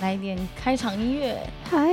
[0.00, 1.36] 来一点开场音乐，
[1.68, 1.88] 嗨。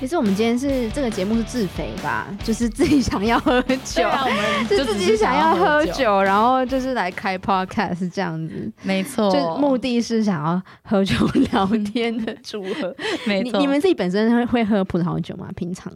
[0.00, 11.14] 其实我们今天是这个节目是自肥吧， 就是自己想要喝酒，啊、我们 就自己想要喝酒，然后就是来开 podcast 是这样子，没错，就目的是想要喝酒
[11.52, 12.94] 聊天的组合，
[13.26, 13.58] 没错。
[13.60, 15.48] 你们自己本身会会喝葡萄酒吗？
[15.54, 15.92] 平常？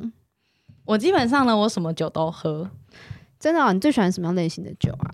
[0.84, 2.70] 我基本上呢，我什么酒都喝。
[3.38, 3.72] 真的、啊？
[3.72, 5.06] 你最喜欢什么样类型的酒啊？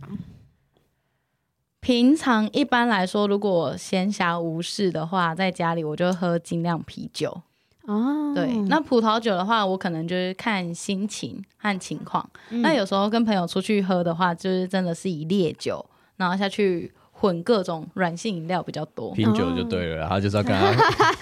[1.84, 7.42] 平常一般来说，如果闲暇无事的话，在家里我就喝精酿啤酒。
[7.82, 12.26] 哦，对，那葡萄酒的话，我可能就是看心情和情况。
[12.48, 15.84] 嗯、那有时候跟朋友出去喝的话，就是真的是以烈酒，
[16.16, 19.12] 然后下去混各种软性饮料比较多。
[19.12, 20.72] 拼酒就对了，然后就是要跟他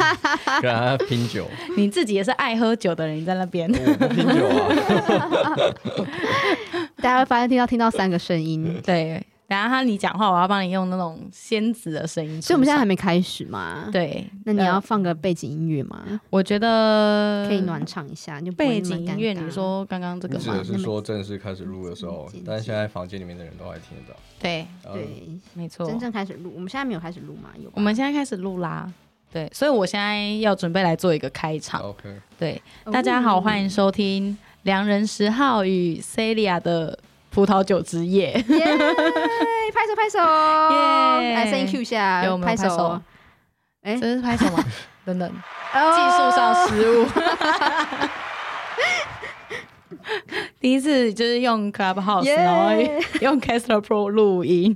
[0.63, 1.45] 跟他拼酒。
[1.77, 4.71] 你自己也是爱喝酒的人，你在那边拼酒啊！
[7.02, 9.21] 大家会发现听到听到三个声音，对。
[9.52, 12.40] 然后他你讲话，我要帮你用那种仙子的声音。
[12.40, 13.88] 所以我们现在还没开始嘛？
[13.93, 16.21] 对，那你要放个背景音乐吗？
[16.30, 18.41] 我觉得可以暖场一下。
[18.41, 20.45] 就背景音乐，你说刚刚这个吗？
[20.45, 24.18] 指的是说正式开始录的时候，但是现在房间里面的人都还听得到。
[24.41, 25.87] 对对，没错。
[25.87, 27.51] 真正开始录，我们现在没有开始录吗？
[27.63, 27.71] 有。
[27.74, 28.91] 我们现在开始录啦。
[29.30, 31.80] 对，所以我现在要准备来做一个开场。
[31.82, 32.21] OK。
[32.38, 32.60] 对，
[32.91, 36.98] 大家好，欢迎收听良人十号与 Celia 的。
[37.33, 38.33] 葡萄酒之夜。
[38.35, 43.01] 拍手拍手，yeah, 来声音 Q 一下，有拍手，
[43.83, 44.63] 哎，这是拍手吗？
[45.05, 47.07] 等等，技术上失误。
[50.60, 52.71] 第一次就是用 Clubhouse，Yeah 然后
[53.21, 54.74] 用 Caster Pro 录音。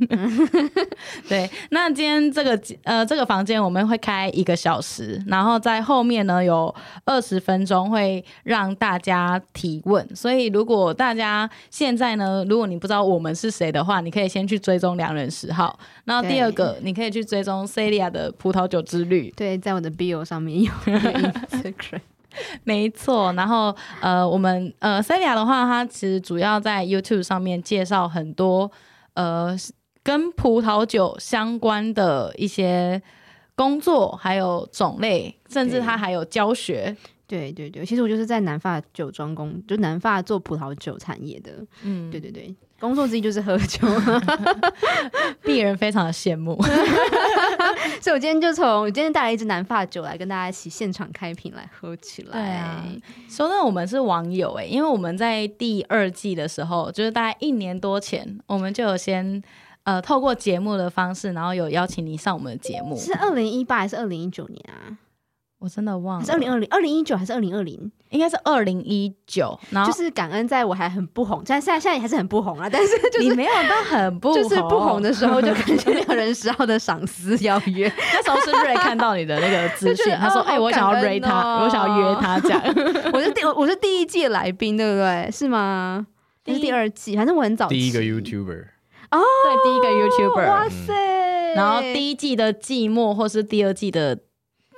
[1.28, 10.06] 对，那今天这个呃这个房间我们会开一个小时，然后在后面呢有二十分钟会让大家提问。
[10.14, 15.78] 所以如果大家现在呢，如果你不知道我们是谁的话，你可以先去追踪两人十号。
[16.04, 19.32] 然后第二个，你可以去追踪 Celia 的葡萄酒之旅。
[19.36, 22.00] 对，在我的 Bio 上面有 Instagram。
[22.64, 28.70] 没错，然后呃，我们呃，Celia 的话，它其实主要在 YouTube 上面介绍很多
[29.14, 29.56] 呃
[30.02, 33.02] 跟葡萄酒相关的一些
[33.54, 36.96] 工作，还有种类，甚至它还有教学。
[37.28, 41.50] 对对对，其实我就是在南法酒庄工，就南法做葡萄酒产业的。
[41.82, 42.54] 嗯，对对对。
[42.78, 43.86] 工作之一就是喝酒，
[45.42, 46.54] 病人非常的羡慕，
[48.00, 52.32] 所以我今天就从我今天带来一支南发酒来跟大家一起现场开瓶来喝起来。
[52.32, 52.84] 对啊，
[53.28, 59.42] 说到我们是网友哎、欸，因为我们在第二季的时候，就是大概一年多前，我们就有先
[59.84, 64.92] 呃透过节目的方式，然后有邀请你上我们的节目，是二零一八还是二零一九年啊？
[65.66, 67.90] 我真的忘了，是二零二零、二零一九还是二零二零？
[68.10, 69.58] 应该是二零一九。
[69.70, 72.68] 然后就是感恩，在我还很不红，但现在现在还是很不红啊。
[72.70, 77.92] 但是就是你没有到很不红，就是不红的时候，就感觉两人十号的赏识邀约。
[78.14, 82.62] 那时候是瑞看到你的那个资讯， 他说：“哎，我想要瑞他，我想要约他。”这样，
[83.12, 85.28] 我是第我是第一季来宾，对不对？
[85.32, 86.06] 是吗？
[86.44, 87.66] 这是第二季，反正我很早。
[87.66, 88.66] 第一个 YouTuber
[89.10, 90.46] 哦，对，第一个 YouTuber。
[90.46, 91.54] 哇塞！
[91.56, 94.16] 然后第一季的季末或是第二季的。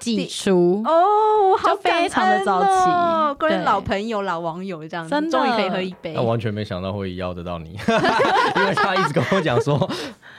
[0.01, 6.13] 寄出哦，好、哦、非常的早期，跟老朋友、老网友这样子，终于可以喝一杯。
[6.15, 7.71] 那完全没想到会邀得到你，
[8.57, 9.77] 因为他一直跟我讲说，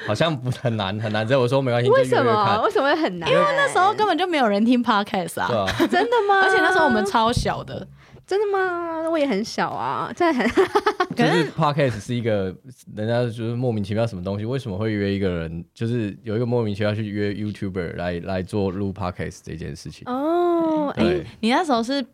[0.08, 1.28] 好像不很难很难。
[1.28, 2.62] 所以我说没关系，为什么？
[2.64, 3.30] 为什么会很难？
[3.30, 6.42] 因为那时候根本就没有人听 Podcast 啊，啊 真的吗？
[6.44, 7.88] 而且那时候我们超小的。
[8.30, 9.10] 真的吗？
[9.10, 10.48] 我也很小啊，真的很。
[11.18, 12.56] 可是 Podcast 是一个
[12.96, 15.66] 人家就是莫名其妙什么东西，为什么会约一个人？
[15.74, 20.04] 就是有一个莫名其妙去约 YouTuber 来来做录 Podcast 这件事情。
[20.06, 22.06] 哦，哎你那时候是？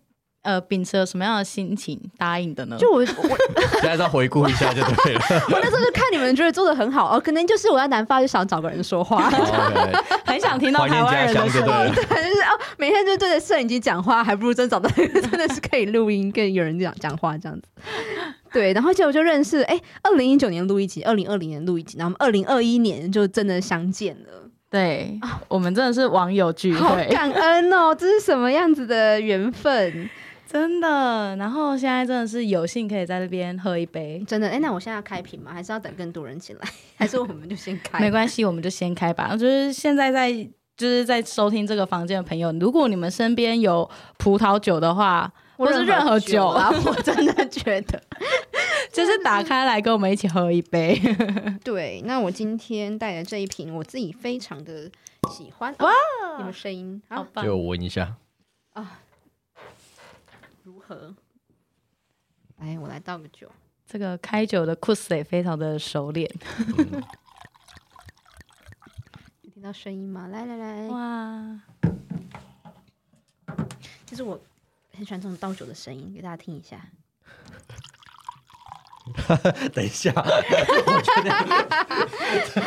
[0.46, 2.78] 呃，秉持了什么样的心情答应的呢？
[2.80, 3.06] 就我，我
[3.82, 5.22] 现在再回顾一下就对了。
[5.52, 9.28] 我那时候就看你们觉得做的很好哦，可能就是我在南方就想找个人说话
[10.24, 17.68] 很想听到台湾人的声音，对，就是哦，每天就对着摄影机讲话，还不如真找到一个真的是可以录音跟有人讲讲话这样子。
[18.54, 24.50] 对，然后结果就认识，哎，二零一九年录一集，二零二零年录一集，然后二零二一年就真的相见了。
[24.70, 30.10] 对，我们真的是网友聚会，好感恩哦，这是什么样子的缘分？
[30.48, 34.48] 真的，然后现在真的是有幸可以在这边喝一杯，真的。
[34.48, 35.52] 哎，那我现在要开瓶吗？
[35.52, 36.70] 还是要等更多人进来？
[36.96, 38.00] 还是我们就先开？
[38.00, 39.36] 没关系，我们就先开吧。
[39.36, 40.32] 就是现在在
[40.78, 48.02] 就是在收听这个房间的朋友，如果你们身边有葡萄酒的话，或是任何酒啊，我真的觉得
[48.94, 51.00] 就是打开来跟我们一起喝一杯。
[51.64, 54.90] 对，那我今天带的这一瓶，我自己非常的
[55.32, 55.74] 喜欢。
[55.80, 55.92] 哇，
[56.46, 57.44] 有声音，好棒！
[57.44, 58.16] 就闻一下
[58.74, 59.00] 啊。
[60.88, 61.16] 喝，
[62.58, 63.52] 来，我来倒个酒。
[63.88, 66.30] 这个开酒的库斯也非常的熟练
[69.42, 69.64] 听。
[69.64, 70.28] 到声音吗？
[70.28, 71.60] 来来来，哇！
[74.06, 74.40] 其实我
[74.94, 76.88] 很喜欢这种倒酒的声音，给大家听一下。
[79.74, 81.32] 等一下，我觉得，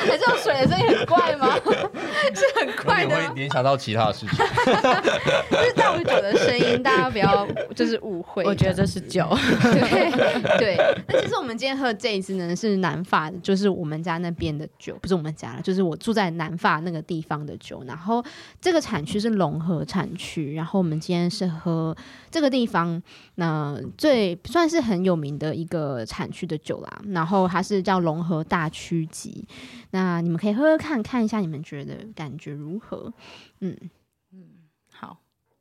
[0.07, 1.55] 这种水的声音很怪吗？
[2.35, 4.39] 是很怪的，会联想到其他的事情。
[5.51, 8.45] 就是倒酒的声音，大家不要就是误会。
[8.45, 9.29] 我觉得这是酒，
[9.63, 10.77] 对对。
[11.09, 17.83] 那其实我们今天喝的这一支呢，是南法的，就是我们家那边的酒，不是我们家了，就是我住在南法那个地方的酒。
[17.87, 18.25] 然后
[18.61, 21.97] 这个产区是龙河产区，然后我们今天是喝
[22.31, 23.03] 这个地方
[23.37, 29.47] 那最算是很有名的一个产区的酒啦，然后它是叫龙河大曲级，
[29.91, 33.13] 那你们可以喝喝看看一下，你们觉得感觉如何？
[33.61, 33.77] 嗯
[34.33, 34.45] 嗯，
[34.93, 35.19] 好，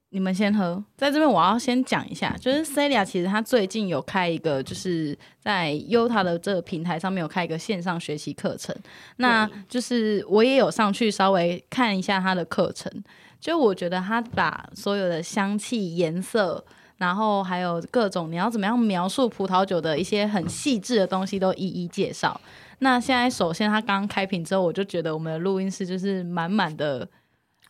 [0.10, 0.84] 你们先喝。
[0.96, 8.76] 在这边我要先讲一下，就是 Celia 其实他最近有开一个，就是在 Yotta 的这个平台上面有开一个线上学习课程，
[9.18, 12.92] 那就是我也有上去稍微看一下他的课程，
[13.40, 16.66] 就我觉得他把所有的香气、颜色。
[16.98, 22.42] 然后还有各种你要怎么样描述葡萄酒的一些很细致的东西都一一介绍。
[22.80, 27.08] 那现在首先他刚开瓶之后，我就觉得我们的录音室就是满满的，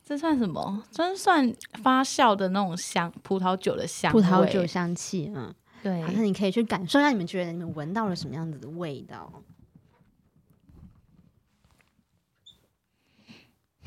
[0.02, 0.82] 这算什么？
[0.92, 1.54] 真算
[1.84, 5.30] 发酵的那种香葡萄酒的香，葡萄酒香气。
[5.36, 5.54] 嗯，
[5.84, 6.02] 对。
[6.04, 9.30] 好，那你可以去感受一下，你们觉得你们闻到了什么样子的味道？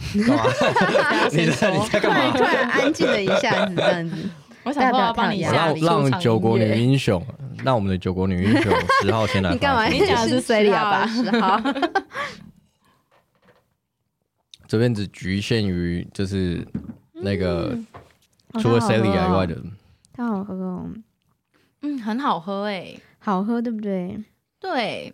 [0.12, 2.37] 你在你在干嘛？
[2.37, 4.17] 突然安静了一下子，这样子。
[4.64, 7.25] 我想要帮你下让让九国女英雄，
[7.64, 9.50] 让我们的九国女英雄十号先来。
[9.55, 9.87] 你干嘛？
[9.87, 11.06] 你讲的是 Celia 吧？
[11.06, 11.61] 十号。
[14.67, 16.67] 这边只局限于就是
[17.12, 17.76] 那个
[18.61, 19.56] 除了 Celia 以外的。
[20.12, 20.91] 太好喝哦。
[21.82, 24.23] 嗯，很好喝哎，好喝对不对？
[24.61, 25.12] 对，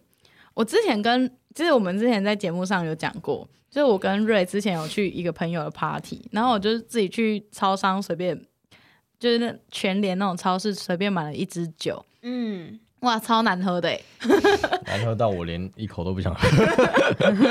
[0.54, 8.42] 我之前跟就是我们之前在节目上有讲过，就是我跟瑞之前有去一个朋友的 party，然后我就自己去超商随便。
[9.18, 13.98] 就是那全联那种超市随便买了一支酒，嗯，哇，超难喝的，
[14.86, 16.46] 难喝到我连一口都不想喝，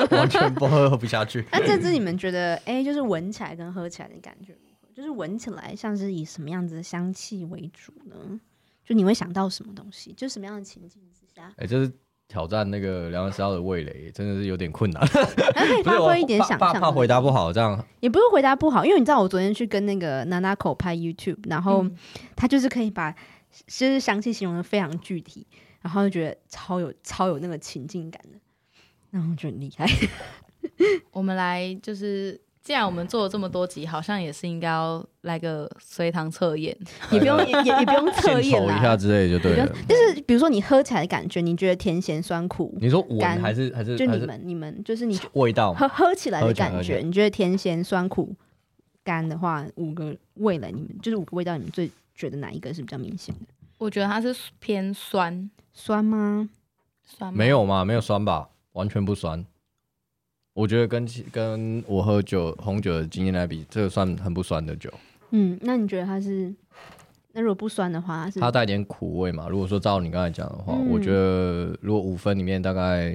[0.17, 1.43] 完全不喝喝不下去。
[1.51, 4.87] 那这支你们觉得，哎、欸，就是闻起来跟喝起来的感觉如何？
[4.93, 8.39] 就是闻起来像是以什么样子的香气为主呢？
[8.83, 10.13] 就你会想到什么东西？
[10.13, 11.47] 就什么样的情境之下？
[11.57, 11.91] 哎、欸，就是。
[12.27, 15.05] 挑战那个梁文道的味蕾真的是有点困难，
[15.55, 16.59] 还可以发挥一点想象。
[16.59, 21.85] 怕怕回答不好，这样也不是回答不好，因为你知道我昨天去跟那个 Nanako 拍 YouTube，然后
[22.35, 23.11] 他就是可以把
[23.67, 25.45] 就是香气形容的非常具体，
[25.81, 28.39] 然后就觉得超有超有那个情境感的，
[29.11, 29.87] 然后就很厉害。
[31.11, 32.41] 我们来就是。
[32.65, 36.75] 既然我们做了这么多集，好像也是应该要来个随堂测验，
[37.13, 39.67] 也不用也也不用测验啦，一下之类就对了。
[39.87, 48.35] 就是比如说你喝起来的感觉，你觉得甜咸酸苦，你说我还是还是就你们你们就是你味道喝喝起来的感觉，你觉得甜咸酸苦
[49.03, 53.41] 干的话，五个味蕾你们就是五个味道，你们最觉得哪一个是比较明显的？
[53.77, 56.49] 我觉得它是偏酸，酸吗？
[57.05, 57.37] 酸吗？
[57.37, 59.45] 没有吗，没有酸吧，完全不酸。
[60.55, 64.89] 我觉得跟跟我喝酒红酒的经验来比，这个算很不酸的酒。
[65.31, 66.55] 嗯，那你觉得它是？
[67.33, 68.39] 那如果不酸的话，它是？
[68.39, 69.49] 它带点苦味嘛？
[69.49, 73.13] 如果说照你刚才讲的话，嗯、我觉得如果五分里面大概，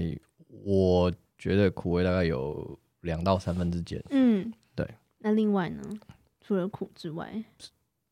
[0.64, 3.98] 我觉得苦味大概有两到三分之间。
[4.10, 4.86] 嗯，对。
[5.20, 5.82] 那另外呢？
[6.43, 7.43] 除了苦之外，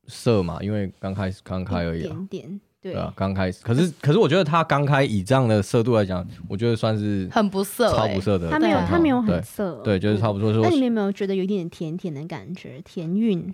[0.06, 2.08] 涩嘛，因为刚开始刚开而已、啊。
[2.08, 2.60] 点点。
[2.80, 8.48] 对啊，刚开始，可是可是我觉得它刚开以这样的色度来讲，我觉得算是很不涩，超不涩的。
[8.50, 10.52] 它没有，它没有很涩，对，就是差不多。
[10.62, 12.80] 那你们有没有觉得有一点甜甜的感觉？
[12.82, 13.52] 甜韵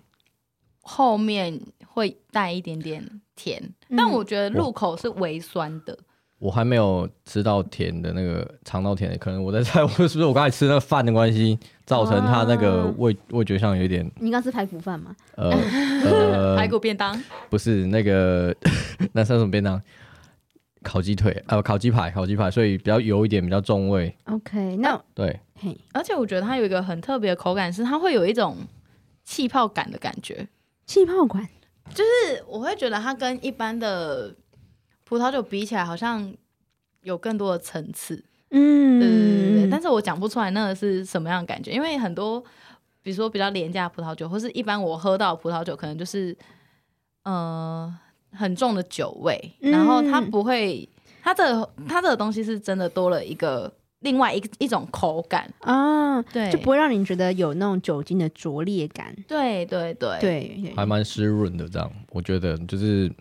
[0.82, 5.98] 后面会带一点点甜，但我觉得入口是微酸的。
[6.38, 14.10] 我还没有吃到甜的那个尝到甜的，可能我在猜，我是不是我刚才吃那个饭的关系，造成它那个味味觉上有点。
[14.20, 15.14] 你刚吃排骨饭吗？
[15.36, 15.50] 呃
[16.04, 18.54] 呃，排骨便当不是那个，
[19.12, 19.80] 那是什么便当？
[20.82, 24.14] 烤鸡腿呃，烤鸡排，烤鸡排，所以比较油一点，比较重味。
[24.24, 28.56] OK，那对，嘿，而且我觉得它有一个很特别的口感，是它会有一种
[29.24, 30.46] 气泡感的感觉。
[30.86, 31.48] 气泡感
[31.94, 34.34] 就是我会觉得它跟一般的。
[35.06, 36.34] 葡萄酒比起来，好像
[37.02, 38.24] 有更多的层次，
[38.54, 39.70] 嗯，对对对对。
[39.70, 42.40] 但是我讲不出来那个是什么样的感觉，因为很多，
[43.02, 46.36] 比如说比较廉价的葡萄酒，或是一般我喝到的葡萄酒，可能就是，
[47.24, 47.92] 呃，
[48.32, 50.88] 很重的酒味，嗯、然后它不会，
[51.22, 63.12] 它的它这个东西是真的多了一个另外一一种口感啊，对，就不会让你觉得有那种酒精的拙劣感，对对对对，还蛮湿润的，这样我觉得就是。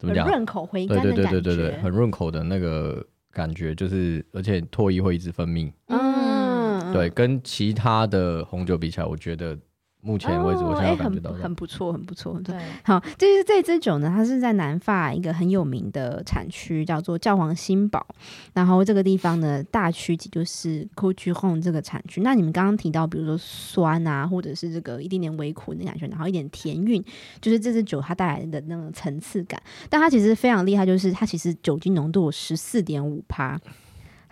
[0.00, 0.26] 怎么讲？
[0.26, 1.30] 润口回甘的感觉。
[1.30, 5.72] 对对对对对，很润口的那个感觉，就是而且唾液会一直分泌。
[5.86, 9.58] 嗯，嗯，对，跟其他的红酒比起来，我觉得。
[10.02, 12.40] 目前为止，我现在感觉到、哦欸、很很不错，很不错。
[12.42, 18.06] 对，好，就是这支酒呢，它是在南法一个很有名的产区，叫做教皇新堡。
[18.54, 22.22] 然后这个地方的，大区级就是 Côtes du Rhône 这个产区。
[22.22, 27.04] 那你们刚刚提到，比如说酸啊，或者是这个一点点微苦的感觉，然后一点甜韵，
[27.40, 29.62] 就是这支酒它带来的那种层次感。
[29.90, 33.60] 但它其实非常厉害，就是它其实酒精浓度有十四点五趴。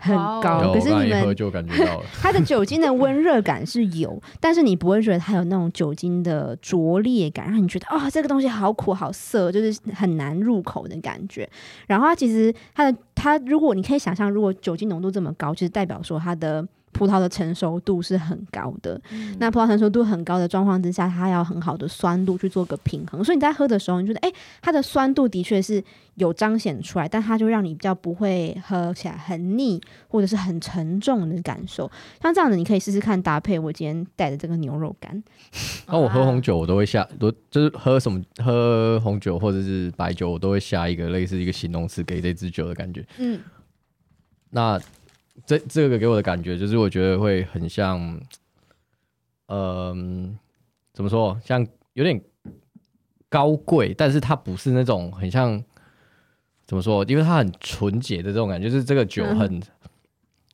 [0.01, 11.47] 很高可是你们就感觉到了它的酒精的温热感是有，但是你不会觉得它有那种酒精的拙劣感，让你觉得哦，这个东西好苦好涩，就是很难入口的感觉。
[11.85, 16.65] 然后它其实它的它，如果你可以想象，如果酒精浓度这么高，就是代表说它的。
[16.91, 23.23] 葡萄的成熟度是很高的，嗯、那葡萄成熟度很高的状况之下，它要很好的酸度去做个平衡。
[23.23, 25.83] 所以你在喝的时候，你觉得哎、欸，它的酸度的确是
[26.15, 31.89] 有彰显出来，但它就让你比较不会喝起来很腻或者是很沉重的感受。
[32.21, 35.23] 像这样子，你可以试试看搭配我今天带的这个牛肉干。
[35.87, 43.05] 那、啊、我喝红酒，我都会下，都就是喝什么喝红酒或者是白酒，我都会下一个类似一个形容词给这支酒的感觉。
[43.19, 43.39] 嗯，
[44.49, 44.79] 那。
[45.45, 47.99] 这这个给我的感觉就是，我觉得会很像，
[49.47, 49.95] 嗯、呃，
[50.93, 51.39] 怎么说？
[51.43, 52.21] 像有点
[53.29, 55.63] 高贵，但是它不是那种很像，
[56.65, 57.03] 怎么说？
[57.05, 59.63] 因为它很纯洁的这种感觉，就是这个酒很、嗯、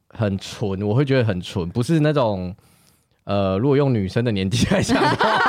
[0.09, 2.55] 很纯，我会觉得很纯，不是那种，
[3.25, 5.39] 呃，如果用女生的年纪来讲的话，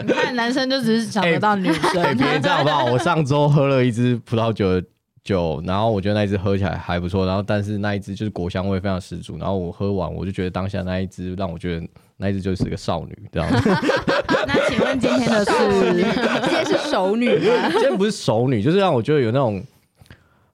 [0.06, 2.84] 你看男生就只是想得到女生，别、欸、这样好不好？
[2.86, 4.82] 我上周喝了一支葡萄酒。
[5.26, 13.50] 酒，然后我觉得那一支喝起来还不错，然后但是那一支就是果香味非常十足，然后我喝完我就觉得当下那一支让我觉得那一支就是个少女，这样
[14.46, 15.52] 那请问今天的是
[16.46, 17.68] 今天是熟女吗？
[17.72, 19.60] 今天不是熟女，就是让我觉得有那种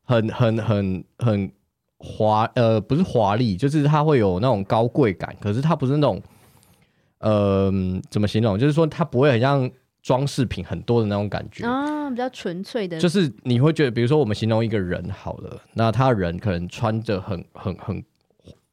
[0.04, 1.52] 很很很很
[1.98, 6.20] 华呃不是华丽，就是它会有那种高贵感，可是它不是那种
[7.18, 7.70] 呃
[8.10, 8.58] 怎么形容？
[8.58, 9.70] 就是说它不会很像。
[10.02, 11.64] 装饰品很多的那种感觉。
[11.64, 18.04] 啊，比较纯粹的，就是你会觉得，比如说我们形容一个人好了，那他人可能穿着很很很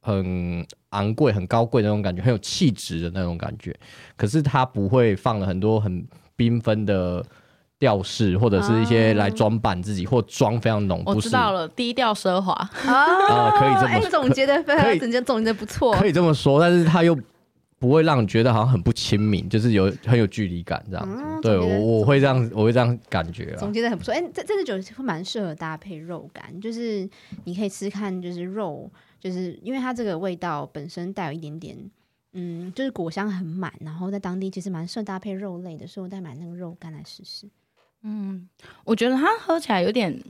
[0.00, 3.74] 很昂贵、很高贵的那种感觉，很有气质的那种感觉，
[4.16, 6.04] 可是他不会放了很多很
[6.36, 7.24] 缤纷的
[7.78, 11.00] 吊饰，或者是一些来装扮自己，或妆非常浓。
[11.06, 12.52] 我知道了，低调奢华。
[12.86, 17.16] 啊，可以这么总结的非常，总结总结不错，可以这么说，但是他又。
[17.80, 21.22] 不会让你觉得好像很不亲民，就是有很有距离感这样子。
[21.24, 23.56] 嗯、对我我会这样，我会这样感觉。
[23.56, 24.12] 总结的很不错。
[24.12, 27.08] 哎、欸，这这支酒会蛮适合搭配肉干，就是
[27.44, 31.90] 你可以吃看，就是肉，就是因为它这个味道本身带有一点点，
[32.34, 37.48] 嗯，就是果香很满，然后在当地其实蛮适合搭配肉类的，所以我再买那个肉干来试试。
[38.02, 38.46] 嗯，
[38.84, 40.22] 我觉得它喝起来有点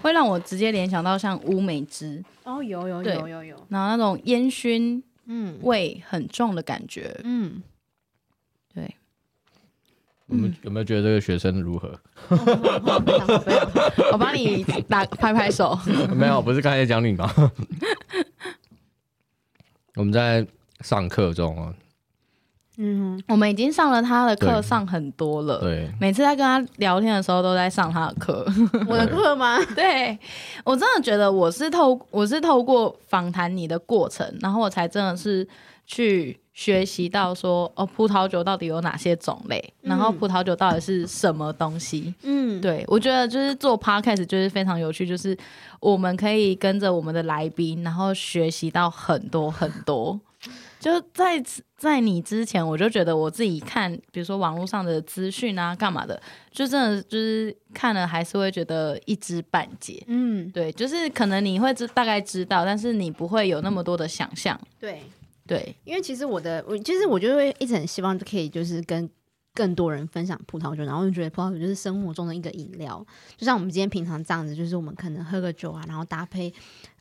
[0.00, 5.04] 会让我直接联想到像乌梅汁哦，有有有有有，然后那种烟熏。
[5.32, 7.18] 嗯，味很重的感觉。
[7.22, 7.62] 嗯，
[8.74, 8.96] 对。
[10.26, 11.98] 我们有没有觉得这个学生如何？
[14.12, 15.78] 我帮你打拍拍手。
[16.14, 17.32] 没有，不是刚才讲你吗？
[19.94, 20.44] 我们在
[20.80, 21.74] 上课中啊。
[22.82, 25.58] 嗯，我们已经上了他的课，上很多了。
[25.60, 28.46] 对，每次在跟他聊天的时候，都在上他的课。
[28.88, 29.58] 我的课吗？
[29.76, 30.18] 对，
[30.64, 35.46] 我真的觉得我是透我是透过访谈你的过程，然后我才真的是
[35.86, 42.14] 去学习到说哦，葡萄酒到底有哪些种类，然后葡萄酒到底是什么东西。
[42.22, 45.36] 嗯，对，我觉得就是做 podcast 就是非常有趣，就是
[45.80, 50.18] 我们可以跟着我们的来宾，然后学习到很多很多。
[50.80, 51.40] 就在
[51.76, 56.20] 在你之前，我就觉得我自己看，比如说网络上的资讯啊，干嘛的，
[56.50, 60.02] 就真的就是看了还是会觉得一知半解。
[60.08, 64.58] 嗯，对，就是可能你会知大概知道，但是你不会有那么多的想象。
[64.80, 65.02] 对
[65.46, 69.08] 对，因为其实我的我其实我就会一直很希望可以就是跟。
[69.60, 73.04] 更多人分享葡萄酒，然后就觉得葡萄酒就是生活中的一个饮料，
[73.36, 76.50] 就像我们今天平常这样子，就是我们可能喝个酒啊，然后搭配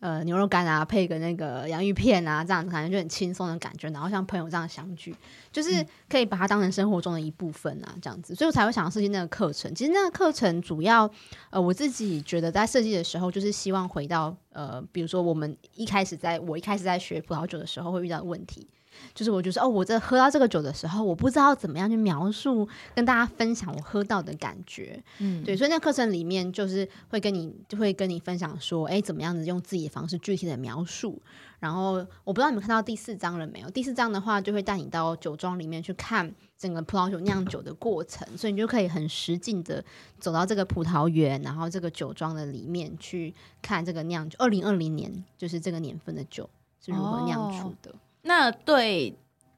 [0.01, 5.16] 呃牛肉干啊，配个那个洋芋片啊，这样子感觉就很轻松的感觉，然后像朋友这样相聚，
[5.54, 9.74] 就是可以把它当成生活中的一部分啊，这样子，所以我才会想要设计那个课程。
[9.74, 11.10] 其实那个课程主要
[11.51, 18.68] 呃我自己觉得在设计的时候，就是希望回到呃比如说我们一开始在我一开始在学葡萄酒的时候会遇到的问题。
[19.13, 25.01] 就是我就是哦，我在喝到这个酒的时候，我不知道怎么样去描述，跟大家分享我喝到的感觉。
[25.20, 31.22] 嗯，对，所以那课程里面就是会跟你就会跟你分享说，哎，怎么样子用自己的方式具体的描述。
[31.60, 33.70] 然后我不知道你们看到第四章了没有？
[33.70, 39.84] 第四章的话就会带你到酒庄里面去看整个葡萄酒酿酒的过程，所以你就可以很实际的
[40.20, 44.38] 走到这个葡萄园，然后这个酒庄的里面去看这个酿酒。
[44.39, 46.50] 二零二零年就是这个年份的酒。
[46.82, 47.91] 是如何酿出的。
[47.91, 49.18] 哦、那对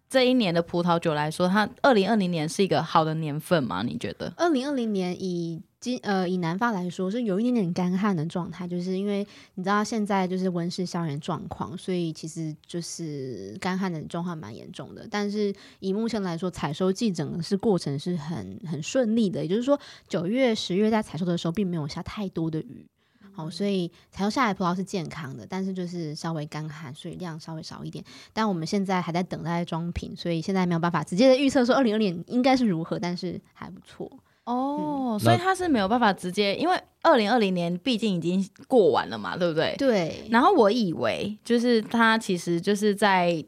[0.09, 3.81] 这一年的葡萄酒来说，它二零二零年是一个好的年份吗？
[3.83, 4.33] 你觉得？
[4.37, 9.25] 二零二零年以今呃，以南方来说是有一点点干旱的状态，就是因为
[9.55, 15.07] 你知道现在就是温室效应状况，所以其实就是干旱的状况蛮严重的。
[15.09, 22.85] 但是以目前来说，采收季整个是过程是很很顺利的，也就是说九月、十月在采收的时候并没有下太多的雨，
[23.33, 28.03] 好，所以采用下来葡萄是健康的，但是就是稍微干旱，所以量稍微少一点。
[28.33, 34.11] 但我们现在还在等待装瓶，所以现在没有办法直接的预测说二零二零年应该是如何，但是还不错。
[34.45, 39.75] 哦，所以他是没有办法直接，因为二零二零年毕竟已经过完了嘛，对不对？
[39.77, 40.27] 对。
[40.31, 43.45] 然后我以为，就是他其实就是在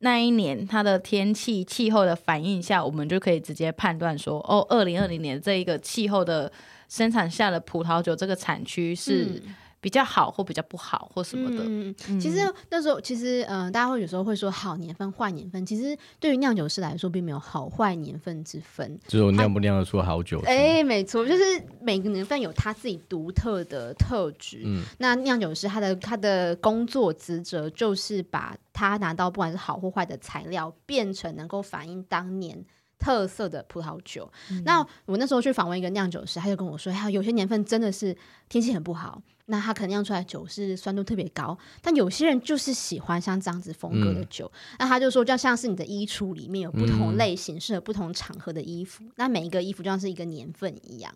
[0.00, 6.52] 那一年他的天气气候的反应下，我们就可以直接判断说，哦，二零二零年这一个气候的
[6.90, 9.24] 生产下的葡萄酒这个产区是。
[9.24, 12.36] 嗯比较好或比较不好或什么的，嗯嗯、其实
[12.68, 20.38] 那时候其实嗯、呃，大家会有时候会说好年份坏年份，其实对于酿酒师来说并没有好坏年份之分，只有酿不酿得出好酒。
[20.44, 21.42] 哎、欸，没错，就是
[21.80, 24.60] 每个年份有他自己独特的特质。
[24.66, 32.62] 嗯，那酿酒师他的他的工作职责就是把他拿到不管是好或坏的材料，变成能够反映当年
[33.00, 34.30] 特色的葡萄酒。
[34.50, 38.16] 嗯、那我那时候去访问一个酿酒师，他就跟我说，还有有些年份真的是
[38.48, 39.20] 天气很不好。
[39.46, 44.48] 那他可能酿出来的酒是酸度特别高，但有些人就是喜欢像这样子风格的酒。
[44.54, 51.12] 嗯、那他就说，就像是你的衣橱里面有不同类型、适合不同场合的衣服，嗯、那每一个衣服就像是一个年份一样。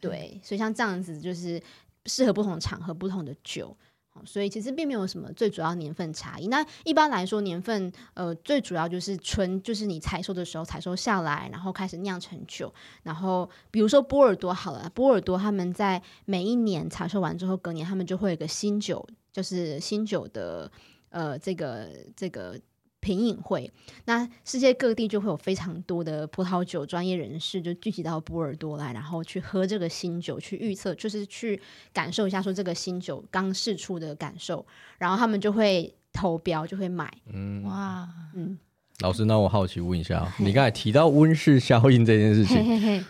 [0.00, 1.62] 对，所以像这样子就是
[2.06, 3.76] 适合不同场合、不同的酒。
[4.24, 6.48] 所以其实并没有什么最主要年份差异。
[6.48, 12.72] 那一般来说，年份呃最主要就是春，就是你采收的时候采收下来，然后开始酿成酒。
[13.02, 20.70] 然后比如说波尔多好了，波尔多他们在每一年采收完之后，隔年他们就会有个新酒，就是新酒的
[21.10, 22.60] 呃这个这个。
[23.02, 23.68] 品饮会，
[24.04, 31.60] 那世界各地就会有非常多的葡萄酒专业人士就聚集到波尔多来，然后去喝这个新酒，去预测，就是去
[31.92, 34.64] 感受一下说这个新酒刚试出的感受，
[34.98, 37.12] 然后他们就会投标，就会买。
[37.32, 38.56] 嗯，哇，嗯，
[39.00, 43.04] 老师，那我好奇问一下，嘿 你刚才提到温室效应这件事情，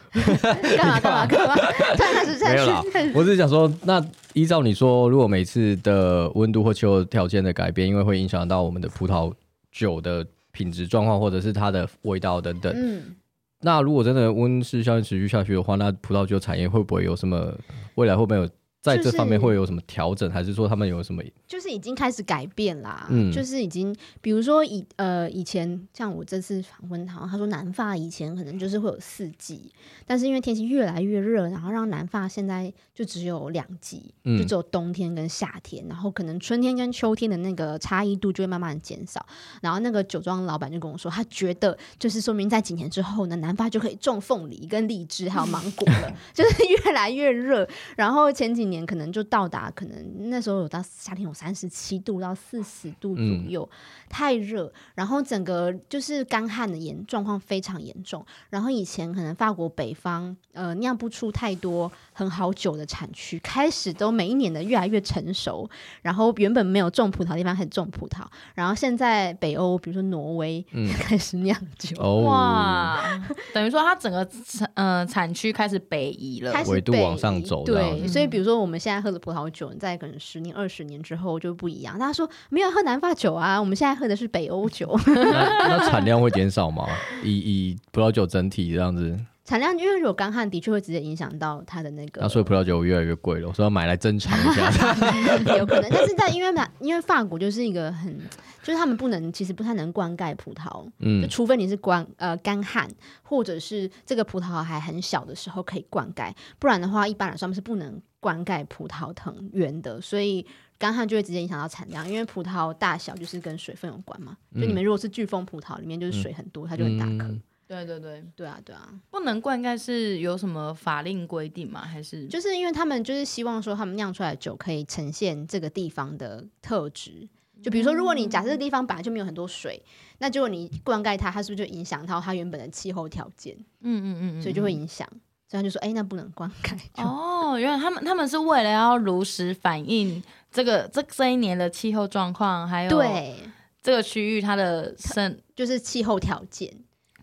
[0.74, 1.54] 干嘛干嘛干嘛？
[1.98, 4.02] 开始开始，我只是想说，那
[4.32, 9.30] 依照你说，如果每次的温度或气候条件的改变，因为会影响到我们的葡萄。
[9.72, 12.72] 酒的品质状况，或者是它的味道等等。
[12.76, 13.16] 嗯，
[13.62, 17.52] 那如果真的温室效应持续下去的话，那葡萄酒产业会不会有什么
[17.96, 18.48] 未来会不会有？
[18.82, 21.22] 在这方面会有什么调整，就是、还是说他们有什么？
[21.46, 29.72] 就是已经开始改变啦，嗯，就是已经，比如说以呃以前像我这次访问他，他说南发以前可能就是会有四季，
[30.04, 39.24] 但是因为天气越来越热，然后让南发现在就只有两季，嗯、就只有冬天跟夏天，然后可能春天跟秋天的那个差异度就会慢慢的减少。
[39.60, 47.68] 然后那个酒庄老板就跟我说，他觉得就是说明在几年之后呢，南发就可以种凤梨跟荔枝还有芒果了， 就是越来越热。
[47.94, 48.71] 然后前几年。
[48.72, 53.76] 年可能就到达，可能那时候有到夏天有三十七度到四十度左右，嗯、
[54.08, 58.24] 太热，然后整个就是干旱的严状况非常严重。
[58.48, 65.68] 然后以前可能法国北方呃酿不出太多很好酒的产区，开始都每一年的越来越成熟。
[66.00, 78.61] 然后原本没有种葡萄的地方开始种葡萄，然后现在北欧比如说挪威、嗯、 开始酿酒，哦、哇，等于说它整个产呃产区开始北移了，开始纬度往上走，对，所以比如说。
[78.62, 81.98] 我们现在喝的葡萄酒，在可能十年、二十年之后就不一样。
[81.98, 84.98] 大家说没有喝南法酒啊，我们现在喝的是北欧酒。
[85.06, 86.86] 那产量会减少吗？
[87.22, 87.36] 以
[87.72, 92.20] 以葡萄酒整体这样子，产量因为如果干旱，的确会直接影响到它的那个。
[92.22, 94.70] 那所以葡萄酒越来越贵了，我说要买来珍藏一下。
[95.58, 98.16] 有可能，但是在因为因为法国就是一个很。
[98.62, 102.88] 就是他们不能，其实不太能灌溉葡萄，嗯，就除非你是干呃干旱，
[103.24, 110.00] 或者是这个葡萄还很小的时候可以灌溉，不然的话，一般来说他们是不能灌溉葡萄藤圆的。
[110.00, 110.46] 所以
[110.78, 114.36] 干旱就会直接影响到产量，因为葡萄大小就是跟水分有关嘛。
[114.52, 117.32] 嗯、就你们如果是巨峰葡萄，里面就是水很多，嗯、它就很大颗。
[117.32, 121.80] 嗯、对对对，对啊对啊，不能灌溉是有什么法令规定吗？
[121.82, 127.28] 还是就是因为他们就是希望说他们酿出来的酒可以呈现这个地方的特质。
[127.62, 133.56] 就比如说，如果你假设这个地方本来就没有很多水，嗯、那结果你灌溉它，它是不是就影响到它原本的气候条件？
[133.82, 135.08] 嗯嗯嗯，所以就会影响。
[135.52, 136.74] 所以他就说，哎、欸，那不能灌溉。
[136.96, 143.34] 哦，原来他们他们是为了要如实反映这个这这一年的气候状况，还有对
[143.82, 146.74] 这个区域它的生就是气候条件。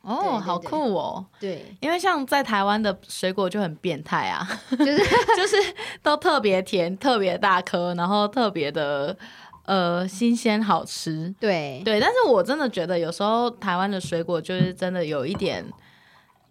[0.04, 1.26] 哦，对对对，好酷哦！
[1.40, 4.98] 对，因为像在台湾的水果就很变态啊， 就是
[5.36, 5.58] 就是
[6.04, 9.18] 都特别甜、特别大颗，然后特别的。
[9.66, 11.32] 呃新鲜好吃。
[11.40, 15.64] 对对，但是我真的觉得有时候台湾的水果就是真的有一点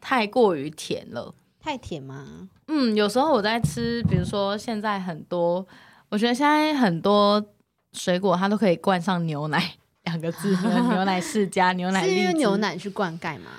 [0.01, 1.35] 太过于甜了。
[1.61, 2.49] 太甜吗？
[2.69, 5.67] 嗯，有时候我在吃，比如说现在很多，
[6.09, 7.45] 我觉得现在很多
[7.93, 9.73] 水果它都可以灌上牛奶
[10.05, 10.57] 两个字，
[10.91, 12.07] 牛奶世家、牛奶。
[12.07, 13.51] 是因为牛奶去灌溉吗？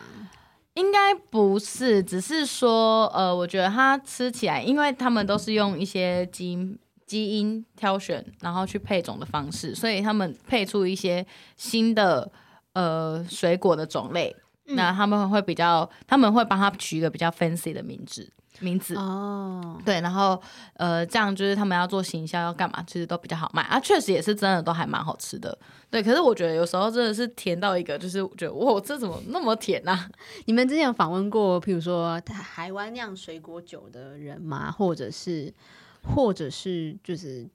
[0.76, 11.26] 应该不是，只是说，呃，我觉得它吃起来，因为他们都是用一些基因基因挑选，然后去配种的方式，所以他们配出一些
[11.58, 12.32] 新的
[12.74, 14.34] 呃水果的种类。
[14.70, 20.42] 那他们会比较，他们会帮他取一个比较 fancy 的名字，名字哦，对，然后
[20.74, 25.58] 呃，这样就是他们要做行销要干嘛，其实都比较好卖啊，确实也是真的都还蛮好吃的，
[25.90, 26.04] 对。
[26.04, 30.10] 可是我觉得有时候真的是甜到一个，就是我觉得哇，这怎么那么甜啊？
[30.46, 34.72] 你们之前有访问过，譬如说台湾酿水果酒的人吗？
[34.72, 35.54] 或者是，
[36.04, 37.50] 或者是就是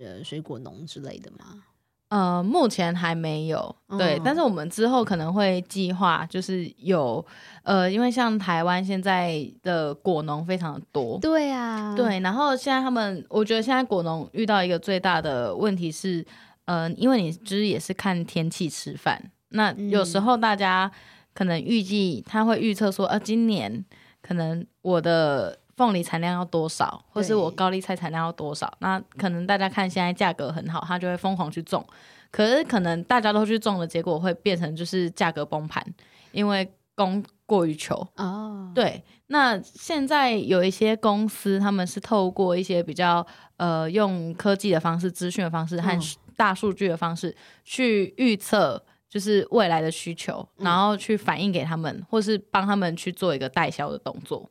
[0.00, 1.62] 呃水果农之类的吗？
[2.10, 7.24] 呃，目前还没有，对，哦、但是我们之后可能会计划，就是有，
[7.64, 16.24] 呃，因为像台湾现在的果农非常的多，对啊，对，然后现在他们，我觉得现在果农遇到一个最大的问题是，
[16.66, 20.88] 呃，因为你就是也是看天气吃饭，那有时候大家
[21.32, 23.84] 可能预计他会预测说，呃，今年
[24.22, 25.58] 可能我的。
[25.76, 28.72] 凤梨产量要多少，或是我高丽菜产量要多少？
[28.80, 31.84] 那可能大家看现在价格很好，他就会疯狂去种。
[32.30, 35.84] 可是可能大家都去种的结果会变成就是价格崩盘，
[36.32, 37.94] 因为供过于求。
[38.16, 39.02] 哦，对。
[39.28, 43.24] 那现在有一些公司，他们是透过一些比较
[43.56, 45.98] 呃用科技的方式、资讯的方式和
[46.36, 54.50] 大数据的方式去预测，就是未来的需求，嗯、然后去反映给他们，或是帮他们去做一个代销的动作。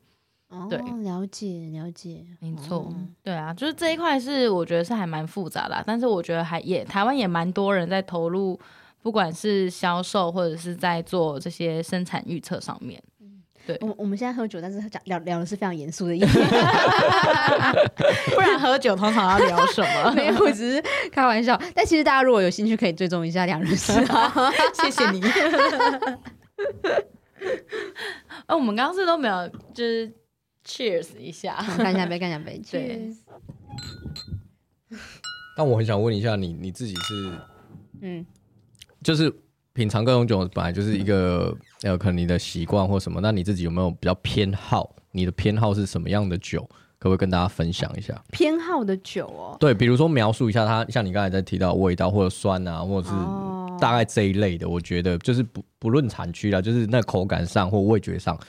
[0.69, 8.59] 对，哦、了解了解，没错，嗯、对啊，就是这一块是我觉得是还蛮复杂的，但是我觉得还也台湾也蛮多人在投入，
[9.01, 13.01] 不管是销售或者是在做这些生产预测上面。
[13.65, 16.27] 对，我我们现在喝酒，但是讲聊聊的是非常严肃的议题，
[18.35, 20.11] 不然喝酒通常要聊什么？
[20.15, 21.57] 没有，我只是开玩笑。
[21.73, 23.93] 但其实大家如果有兴趣，可以追踪一下两人事。
[24.75, 25.21] 谢谢你。
[28.47, 30.11] 哎， 我们刚刚是都没有，就是。
[30.65, 32.61] Cheers 一下，干下杯，干下杯。
[32.65, 33.17] Cheers。
[35.55, 37.31] 但我很想问一下你，你自己是，
[38.01, 38.25] 嗯，
[39.03, 39.31] 就是
[39.73, 44.95] 品尝各种酒本来就是一个，呃，可能你的习惯或什么，那你自己有没有比较偏好？
[45.11, 46.67] 你的偏好是什么样的酒？
[46.97, 48.23] 可不可以跟大家分享一下？
[48.31, 53.15] 偏好的酒哦，对，比如说描述一下它，像你刚才在提到味道或者酸啊，或者是
[53.77, 58.39] 大概这一类的，我觉得就是不不论产区啦，就是那口感上或味觉上。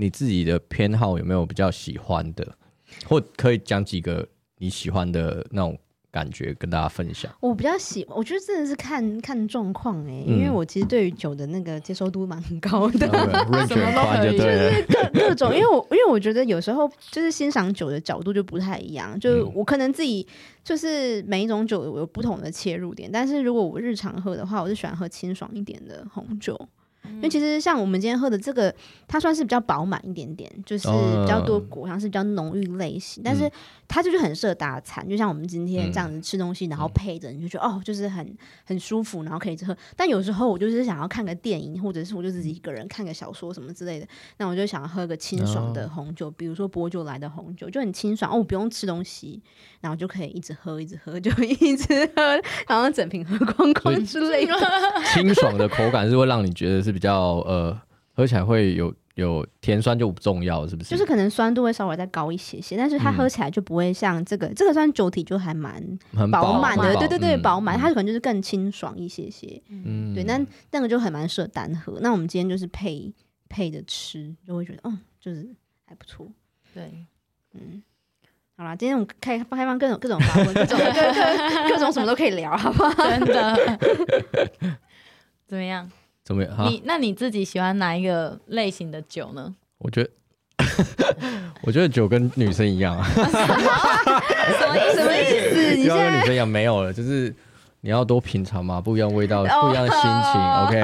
[0.00, 2.46] 你自己的偏好有没有比较喜欢的，
[3.06, 4.26] 或可以讲几个
[4.58, 5.76] 你喜欢的那种
[6.12, 7.28] 感觉跟大家分享？
[7.40, 13.06] 我比较喜，我觉得真的是看看状况哎，因为我其实对于酒的那个接受度蛮高的，
[13.66, 20.24] 什么都可以，就是各各种，因为我因为我觉得有时候就是欣赏酒的角度就不太一样，就我可能自己
[20.62, 26.56] 就是每一种酒有不同的切入点，但是如果我日常喝的话，我是喜欢喝清爽一点的红酒。
[27.04, 28.74] 因为其实像我们今天喝的这个，
[29.06, 33.50] 它算是比较饱满一点点，就是比较多果香，是比较浓郁类型，但是
[33.88, 39.76] 它就是很适合搭餐，就像我们今天这样子吃东西，然后配着，你就觉得哦，就是很很舒服，然后可以喝。
[39.96, 44.06] 但有时候我就是想要看个电影，或者是我就自己一个人看个小说什么之类的，
[44.36, 48.30] 那我就想要喝个清爽的红酒，比如说薄酒来的红酒，就很清爽。
[48.30, 49.40] 哦，我不用吃东西，
[49.80, 52.22] 然后就可以一直喝，一直喝，就 一直喝，
[52.68, 54.54] 然后整瓶喝光光之类的。
[55.14, 56.92] 清爽的口感是会让你觉得是。
[56.92, 57.80] 比较呃，
[58.14, 60.90] 喝起来会有有甜酸就不重要，是不是？
[60.90, 65.80] 就是可能酸度会稍微再高一些些，但是它喝起来就不会像这个，嗯、这个酸酒体就还蛮
[66.30, 70.40] 饱满的，对对对，饱满、嗯，它可能就是更清爽一些些，嗯，对，那
[70.72, 71.98] 那个就很蛮适合单喝。
[72.00, 73.12] 那我们今天就是配
[73.48, 75.48] 配着吃，就会觉得嗯，就是
[75.84, 76.26] 还不错，
[76.74, 77.04] 对，
[77.54, 77.82] 嗯，
[78.56, 82.92] 好啦，今天我们开开放各种各种发问，各种各 各各种什么都可以聊，好不好？
[83.08, 83.78] 真的，
[85.46, 85.88] 怎么样？
[86.28, 86.52] 怎么样？
[86.70, 89.54] 你那你自己喜欢哪一个类型的酒呢？
[89.78, 90.10] 我觉得，
[91.64, 93.08] 我觉得酒跟女生一样啊。
[93.16, 93.22] 什
[94.68, 95.00] 么意思？
[95.00, 95.72] 什么意思？
[95.80, 97.34] 你跟女生一样没有了，就是
[97.80, 100.38] 你要多品尝嘛，不一样味道，不一样的心情。
[100.66, 100.82] OK。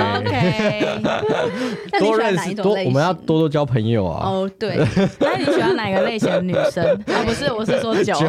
[1.99, 4.27] 多认识多，我们要多多交朋友啊。
[4.27, 4.79] 哦，对。
[5.21, 6.83] 那你喜欢哪个类型的女生？
[7.13, 8.19] 啊，不是，我是说酒。
[8.19, 8.25] 不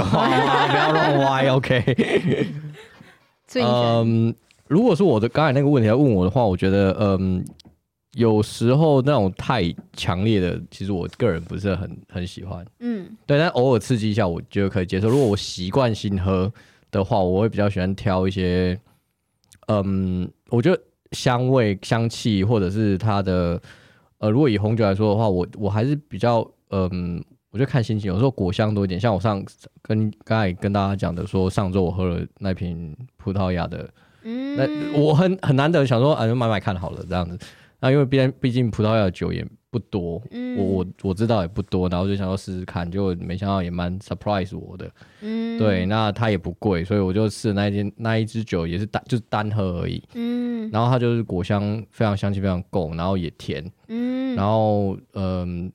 [0.75, 1.47] 要乱歪。
[1.47, 1.95] OK。
[3.56, 4.36] 嗯。
[4.67, 7.45] 如果是我的刚才那个问题要问我的话，我觉得，嗯，
[8.13, 12.65] 有时候那种太强烈的，其实我个人不是很很喜欢。
[12.80, 15.08] 嗯，对，但偶尔刺激一下，我觉得可以接受。
[15.08, 16.51] 如果我习惯性喝
[16.89, 18.80] 的话，我会比较喜欢挑一些，
[19.67, 23.62] 嗯，我觉得香味、香气，或者是它的，
[24.17, 26.39] 呃，如果以红酒来说的话，我我还是比较，
[26.71, 28.99] 嗯，我就看心情，有时候果香多一点。
[28.99, 29.43] 像我上
[29.84, 33.88] 跟刚才跟大家讲的，说上周我喝了那瓶葡萄牙的，
[34.26, 37.40] 嗯，那我很很难得想说，啊，就买买看好了这样子。
[37.80, 39.48] 那因为毕毕竟葡萄牙的酒也。
[39.72, 55.70] 不多，嗯、我我我知道也不多，然后就想要试试看，就没想到也蛮 surprise 我的，嗯，对，那它也不贵，所以我就试了那一件那一支酒也是单就是单喝而已，嗯，然后它就是果香非常香气非常够，然后也甜，嗯，然后嗯。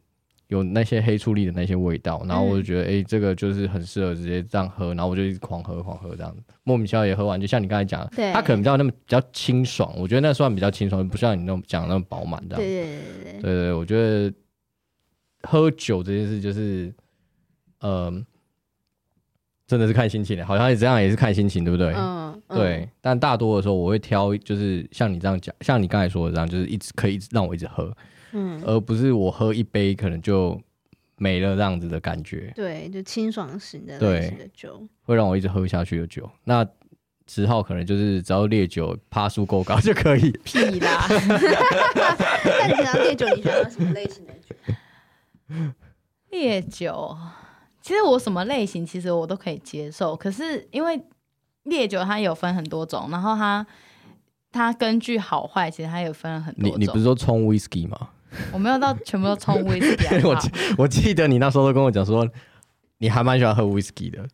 [0.50, 7.40] 有那些黑醋栗的那些味道，然后我就觉得，哎、这个就是很适合直接这样喝，然后我就一直狂喝狂喝这样，莫名其妙也喝完。
[7.40, 12.60] 就像你刚才讲，对它可能比较那么比较清爽，我觉得那算比较清爽，不像你那种讲那么饱满这样。
[12.60, 14.32] 对对对对，我觉得
[15.42, 16.92] 喝酒这件事就是，
[17.78, 18.12] 呃，
[19.68, 21.94] 真的是看心情的，好像这样也是看心情，对不对？
[21.94, 22.88] 嗯，嗯对。
[23.00, 27.96] 但大多的时候我会挑，就是像你这样讲，像你刚才说的这样，就是一直可以一直让我一直喝。
[28.32, 30.60] 嗯，而不是我喝一杯可能就
[31.16, 32.52] 没了这样子的感觉。
[32.54, 36.30] 对，就清爽型的类型的酒，会让我一直喝下去的酒。
[36.44, 36.66] 那
[37.26, 40.32] 十号可能就是只要烈酒趴数够高就可以。
[40.42, 41.06] 屁啦！
[41.08, 44.54] 那你想要烈酒，你想要什么类型的酒？
[46.30, 47.16] 烈酒，
[47.80, 50.16] 其实我什么类型其实我都可以接受。
[50.16, 51.00] 可是因为
[51.64, 53.64] 烈酒它有分很多种，然后它
[54.50, 56.80] 它根据好坏，其实它有分了很多种。
[56.80, 58.10] 你你不是说冲 whisky 吗？
[58.52, 60.06] 我没有到全部都冲威士忌。
[60.26, 60.36] 我
[60.78, 62.28] 我记得你那时候都跟我讲说，
[62.98, 64.26] 你还蛮喜欢喝威士忌的。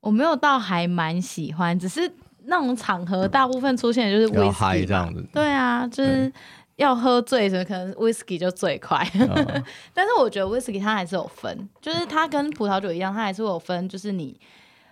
[0.00, 2.12] 我没有到还蛮喜欢，只是
[2.44, 5.26] 那种场合大部分出现的就是威士忌这样子。
[5.32, 6.32] 对啊，就是
[6.76, 9.06] 要喝醉什么，可能威士忌就最快。
[9.94, 13.88] 但是我觉得威士忌它还是有分，就是它跟葡萄酒一样，它还是会有分。
[13.88, 14.38] 就是你，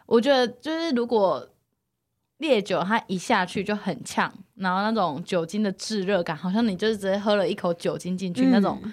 [0.07, 1.49] 我觉得就是如果。
[2.39, 8.93] 烈酒它一下去就很呛，然后那种酒精的炙热感，好像你就是直接喝了一口酒精进去那种，嗯、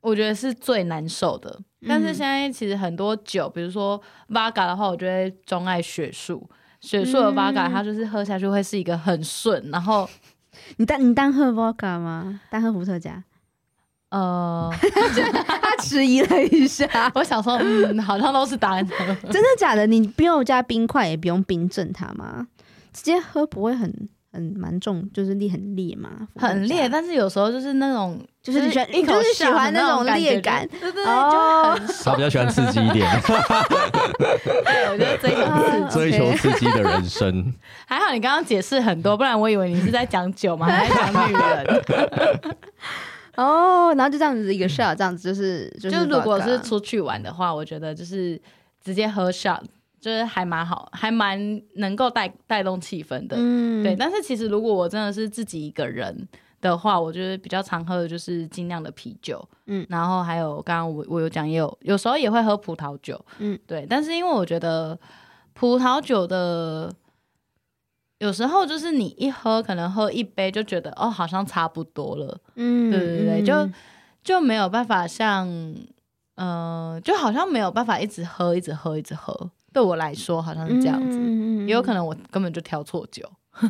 [0.00, 1.50] 我觉得是最难受的。
[1.80, 6.48] 嗯、但是现在其实很多酒，比如说 Vodka 的话，我觉得钟爱雪树，
[6.80, 9.70] 雪树的 Vodka 它就是喝下去会是一个很顺。
[9.70, 10.08] 然后
[10.76, 12.40] 你单你单喝 Vodka 吗？
[12.50, 13.24] 单喝伏特加？
[14.10, 14.68] 呃，
[15.62, 17.10] 他迟疑了一下。
[17.14, 18.96] 我想说，嗯，好像都是单喝。
[19.30, 19.86] 真的假的？
[19.86, 22.48] 你不用加冰块，也不用冰镇它吗？
[22.92, 26.28] 直接喝不会很很蛮重，就是烈很烈嘛？
[26.36, 31.86] 很烈，但是有时候就是那种，就是你喜欢，你就是喜欢那种烈感，对对对，就很。
[32.04, 33.08] 他比较喜欢刺激一点。
[34.64, 37.52] 对，我觉得追求追求刺激的人生。
[37.86, 40.66] 还好你刚刚解释很多，不然我以为你是在讲酒嘛？
[40.70, 41.82] 还在讲女人。
[43.36, 48.38] 哦，oh, 然后就这样子一个 shot，这样子就是就是，如果是出去玩的话，我觉得就是
[48.84, 49.60] 直接喝 shot，
[50.00, 51.38] 就是还蛮好，还蛮
[51.74, 53.36] 能够带带动气氛的。
[53.38, 53.94] 嗯，对。
[53.94, 56.28] 但是其实如果我真的是自己一个人
[56.60, 59.46] 的话，我觉得比较常喝的就是精酿的啤酒。
[59.66, 63.24] 嗯，然后还有刚刚我我有讲也有，有时候也会喝葡萄酒。
[63.38, 63.86] 嗯，对。
[63.88, 64.98] 但是因为我觉得
[65.52, 66.92] 葡萄酒的。
[68.18, 73.70] 有时候就是你一喝，可能喝一杯就觉得哦，好像差不多了，嗯，对对对，就
[74.22, 75.48] 就没有办法像，
[76.34, 79.50] 嗯、呃，就好像没有办法一直喝，一直喝，一直喝。
[79.72, 83.30] 对我来说，好像是这样子，嗯、也有可能我根本就挑错酒。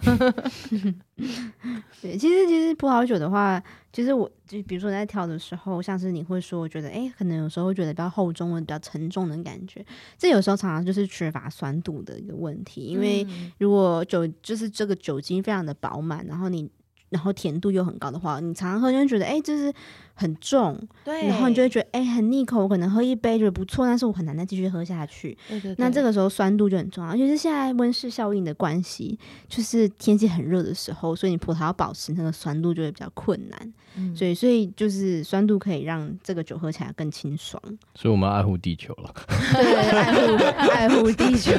[2.01, 9.85] 对，其实其实葡萄酒的话，其实我就比如说在挑的时候，像是你会说，我觉得哎、欸，可能有时候会觉得比较厚重或比较沉重的感觉，
[10.19, 12.83] 这有时候常常就是缺乏酸度的一个问题。
[12.83, 13.27] 因为
[13.59, 16.71] 如果酒就是这个酒精非常的饱满，然后你。
[17.11, 19.73] 然后甜度又很高的话，你常常喝就会觉得，哎，就是
[20.15, 22.63] 很重，对，然后你就会觉得，哎，很腻口。
[22.63, 25.37] 我可能喝一杯觉得不错，但是我很难再继续喝下去。
[25.49, 25.77] 对对对。
[25.79, 29.19] 那这个时候酸度就很重要，尤其是现在温室效应的关系，
[29.49, 33.73] 就是天气很热的时候，所以你葡萄要保持那个酸度就会比较困难。
[33.97, 34.15] 嗯。
[34.15, 37.61] 所以，所以就是酸度可以让这个酒喝起来更清爽。
[37.97, 39.13] 所以我们爱护地球了。
[39.53, 41.51] 对，爱护爱护地球。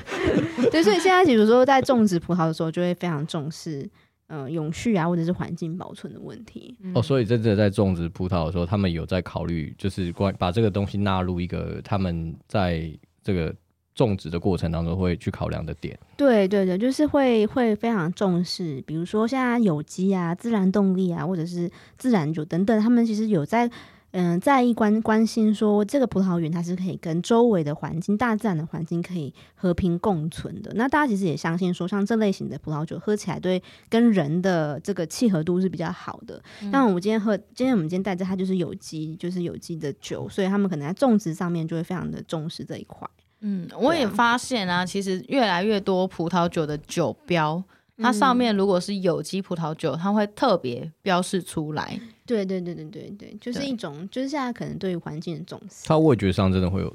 [0.70, 3.88] 对，所以现在比如说在种植葡萄的时候，就会非常重视。
[4.34, 6.74] 嗯，永续啊，或者是环境保存的问题。
[6.80, 12.90] 嗯、哦，所以真的在种植葡萄的时候，他们有在考虑，就是关把这个东西纳入一个他们在
[13.22, 13.54] 这个
[13.94, 15.98] 种植的过程当中会去考量的点。
[16.16, 23.70] 对对对，就是会会非常重视，比如说像有机啊、自然动力啊，或者是自然酒等等，他们其实有在。
[24.12, 30.70] 嗯，在意关关心说这个葡萄园它是可以跟周围的环境、大自然的环境可以和平共存的。
[30.74, 36.42] 那大家其实也相信说，像这类型的葡萄酒喝起来对跟人的这个契合度是比较好的。
[36.70, 43.08] 那、嗯、我们今天喝，今天我们今天带着它就是有机，就是有机的酒，所以他们可能在种植上面就会非常的重视这一块。
[43.40, 47.60] 嗯，我也发现啊，其实越来越多葡萄酒的酒标，
[47.98, 52.00] 它上面如果是有机葡萄酒，它会特别标示出来。
[52.24, 55.84] 对对对对对对，就是一种，就是现在可能对于环境的重视。
[55.84, 56.94] 它味觉上真的会有。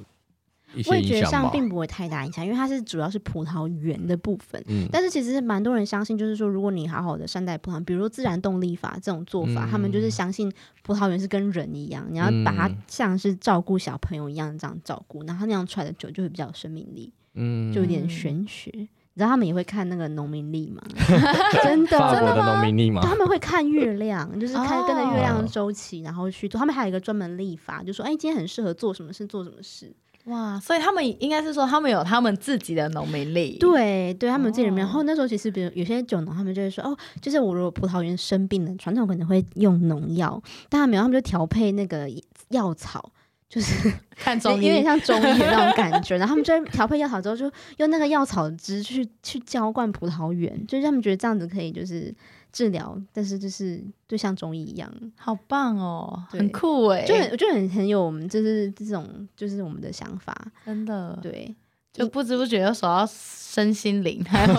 [0.90, 4.62] 味觉上并不会太大影响，因为它是主要是葡萄园的部分。
[4.68, 10.52] 嗯，但是其实蛮多人相信，就是说，如果你好好的善待葡萄，比如说自然动力法这种做法，嗯、他们就是相信
[10.84, 17.12] 葡萄园是跟人一样，你要把它像是照顾小朋友一样这样照顾，然后那样出来的酒就会比较有生命力。
[17.34, 18.90] 嗯，就有点玄学。
[19.18, 20.80] 你知道他们也会看那个农民历吗？
[21.64, 23.02] 真的，法国的农民历吗？
[23.04, 26.60] 他们会看月亮， 就是看跟着月亮的周期，然后去做。
[26.60, 29.92] 他们还有一个专门历法，就说，哎，今天很适合做什么事，做什么事。
[30.26, 33.58] 哇，所以他们应该是说，他们有他们自己的农民历。
[33.58, 34.86] 对，对他们自己里面。
[34.86, 42.08] 然后那时候其实，比如有些酒农，他们就会说，哦，就是我如果葡萄园生病了，传统可能会用农药，但他没有，他们就调配那个
[42.50, 43.10] 药草，
[43.50, 46.18] 就是 看中医，有点像中医的那种感觉。
[46.20, 52.14] 然后他们就调配药草之后，就用那个药草汁去去浇灌葡萄园，就是他们觉得这样子可以，就是。
[52.50, 59.06] 治疗，但是就是就像中医一样，好棒哦，很酷哎，就很就很很有我们就是这种
[59.36, 60.34] 就是我们的想法，
[60.66, 61.54] 真的对，
[61.94, 64.54] 就不知不觉又说到身心灵，还有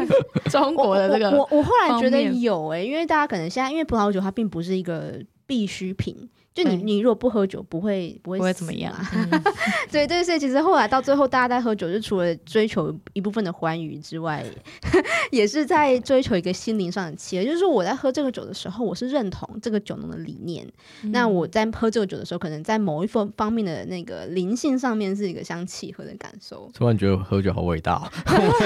[0.50, 6.28] 中国的这个我我，我后来觉得有哎，因为大家可能现在因为葡萄酒它并不是一个必需品。
[6.54, 8.94] 就你，你如果不喝酒，不会不会不会怎么样。
[9.90, 14.44] 对对，所以其实后来到最后，大家在喝酒，就除了追求一部分的欢愉之外，
[15.32, 17.44] 也是在追求一个心灵上的契合。
[17.44, 20.64] 就是说，我在喝这个酒的时候，我是认同这个酒农的理念。
[21.02, 26.70] 嗯、那我在喝这个酒的时候，可能在某一方方面的那个灵性上面是一个相契合的感受。
[26.72, 28.08] 突然觉得喝酒好伟大，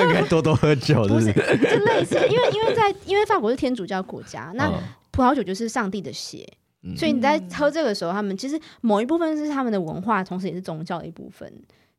[0.06, 1.32] 应该多多喝酒，是不是？
[1.32, 4.70] 就类似，因为因为在因为法国是天主教国家，那
[5.10, 6.46] 葡萄酒就是上帝的血。
[6.96, 11.52] 所以你在喝这个时候，他们其实某一部分是他们的文化，同时也是宗教的一部分，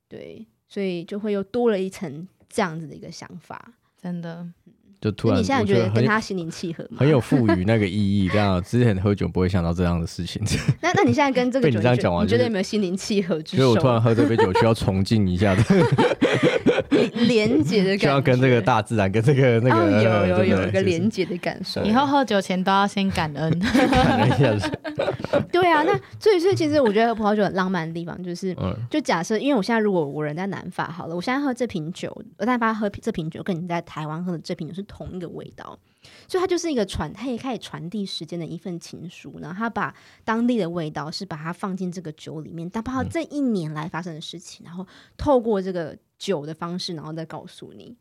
[0.08, 4.48] 对，所以就会又多了一层这样子的一个想法，真的。
[5.02, 6.98] 就突然，你现在觉得跟他心灵契合吗？
[7.00, 10.42] 很有赋予那个意义，这样之前喝酒不会想到这样的事情。
[10.82, 13.56] 那那你现在跟这个 酒，你这样讲完，你觉得有没有心灵契合之？
[13.56, 15.64] 所以我突然喝这杯酒需要崇敬一下的，
[17.28, 21.82] 连接的感觉，需要跟这个大自然，跟这个那个有有有一个连接的感受。
[21.84, 24.70] 以后喝酒前都要先感恩，感恩一下。
[25.52, 28.56] 对啊，那所以所以其实我觉得葡萄酒很浪漫的地方就是，
[28.90, 35.80] 就假设因为我现在如果我人在南法好了，我现在喝这瓶酒，我在南法喝这瓶酒，跟你在台湾喝的这瓶酒是同一个味道。
[36.28, 39.38] 所以它就是一个传，它也开始传递时间的一份情书。
[39.41, 47.95] 然后他把当地的味道是把它放进这个酒里面，但包括这一年来发生的事情，然后透过这个酒的方式，然后再告诉你。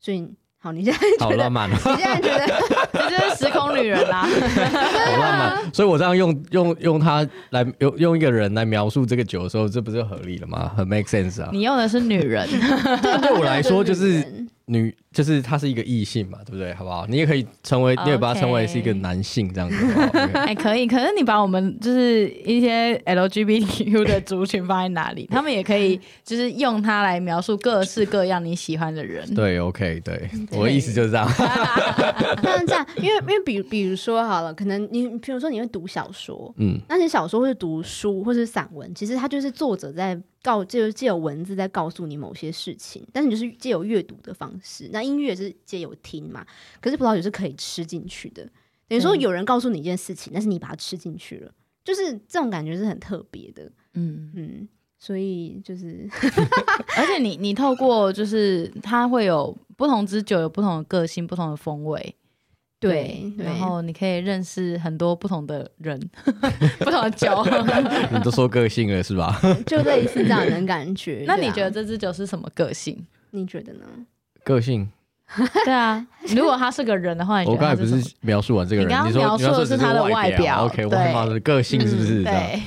[0.00, 0.28] 所以，
[0.58, 1.76] 好，你现在觉得好浪漫哦！
[1.76, 2.44] 你现在觉得
[2.92, 5.72] 你就是时空女人啦，好浪漫。
[5.72, 10.72] 所以我这样用用用它来用用一个人来描述这个酒的时候，这不是合理了吗？
[10.76, 11.50] 很 make sense 啊！
[11.52, 12.48] 你用的是女人，
[13.00, 14.44] 对，对我来说就是。
[14.66, 16.72] 女就是她是一个异性嘛，对不对？
[16.74, 17.06] 好不好？
[17.06, 19.76] 你也可以成为.你也把他称为是一个男性这样子。
[20.34, 20.86] 哎，可以。
[20.86, 25.26] 可是你把我们就是一些 LGBTQ 的族群放在哪里？
[25.30, 29.28] 他们也可以就是用它来描述各式各样你喜欢的人。
[29.34, 31.28] 对，OK，对，对我的意思就是这样。
[32.42, 40.18] 那这样，因为因为比比如说好了，可能你比如说你会读小说，嗯，那些小说或是读书或是散文，其实它就是作者在。
[40.44, 44.90] 告就是借由文字在告诉你某些事情，但是你就是借由阅读的方式。
[44.92, 46.46] 那音乐是借由听嘛，
[46.82, 48.44] 可是葡萄酒是可以吃进去的。
[48.86, 51.50] 等于说有人告诉你一件事情，嗯、但是你把它吃进去了，
[51.82, 53.72] 就是这种感觉是很特别的。
[53.94, 56.06] 嗯嗯，所以就是，
[56.98, 62.14] 而且你你透过就是它会有不同之酒有不同的个性，不同的风味。
[62.88, 65.98] 对，然后你可以认识很多不同的人，
[66.80, 67.44] 不同的酒。
[68.12, 69.40] 你都说个性了是吧？
[69.66, 71.24] 就类似这样的感觉。
[71.26, 73.04] 那你觉得这支酒是什么个性？
[73.30, 73.84] 你觉得呢？
[74.44, 74.88] 个性？
[75.64, 78.88] 对啊，如果他是个人的话，我刚才不是描述完这个人？
[78.88, 80.66] 你刚刚描述的是他的外表。
[80.66, 82.22] OK，我妈的个性是不是？
[82.22, 82.60] 对。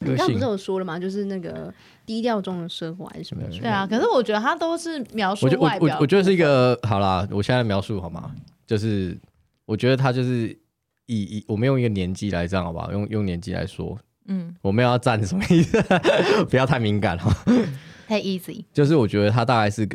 [0.00, 0.96] 你刚不是有说了吗？
[0.96, 1.74] 就是那个
[2.06, 3.42] 低调中的奢华还是什么？
[3.60, 5.96] 对啊，可是我觉得他都是描述外表。
[5.96, 8.30] 我我觉得是一个好啦，我现在描述好吗？
[8.68, 9.18] 就是
[9.64, 10.48] 我觉得他就是
[11.06, 12.92] 以以我们用一个年纪来这样好不好？
[12.92, 15.82] 用用年纪来说，嗯，我们要站什么意思？
[16.50, 17.34] 不要太敏感哈，
[18.06, 18.62] 太 easy。
[18.74, 19.88] 就是我觉得他大概是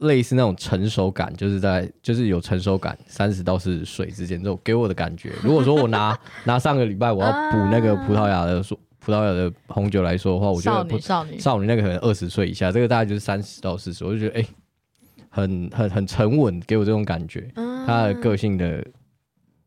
[0.00, 5.32] 类似那种成熟感，就是在就是有成熟感，三十到四十岁之间这种给我的感觉。
[5.42, 14.42] 如果说我拿 拿上个礼拜我要补那个葡萄牙的说葡萄牙的红酒来说的话，我觉得少女少女少女那个可能二十岁以下，这个大概就是三十到四十，我就觉得哎。
[14.42, 14.48] 欸
[15.30, 17.50] 很很很沉稳，给我这种感觉。
[17.54, 18.84] 嗯、他的个性的，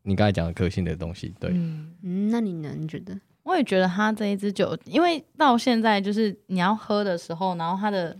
[0.02, 1.50] 你刚才讲的个性的东西，对。
[1.52, 2.72] 嗯，那你呢？
[2.78, 3.18] 你觉得？
[3.42, 8.16] 我也觉得他这一支酒，因为到现在就是你要喝的时候，然后他的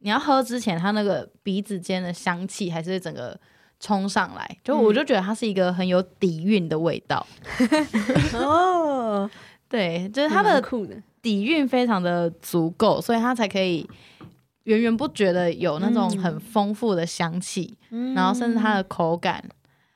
[0.00, 3.38] 你要喝之前，他那个鼻子间的香气还是整个
[3.80, 7.26] 冲上来，就我就觉得它是一个很有底蕴的味道。
[8.34, 9.30] 哦，
[9.68, 10.62] 对，就是它的
[11.22, 13.88] 底蕴非常的足够，所以它才可以
[14.66, 19.42] 源源不绝的有那种很丰富的香气，嗯、然后甚至它的口感，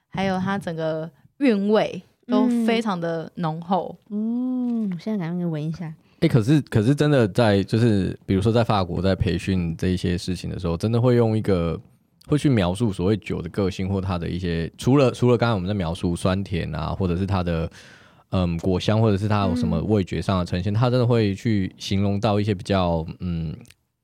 [0.08, 3.96] 还有它整个韵味都非常的浓厚。
[4.10, 5.86] 嗯，我现在赶紧闻一下。
[5.86, 11.80] 哎、欸，可是可是真的在就是比如说在法国在培训这一些事情的时候，真的会用一个
[12.26, 17.68] 会去描述所谓酒的个性或它的一些，除了除了刚才我们在描述酸甜啊，或者是它的
[18.28, 23.56] 嗯果香，或者是它有什么味觉上的呈现，它真的会去形容到一些比较嗯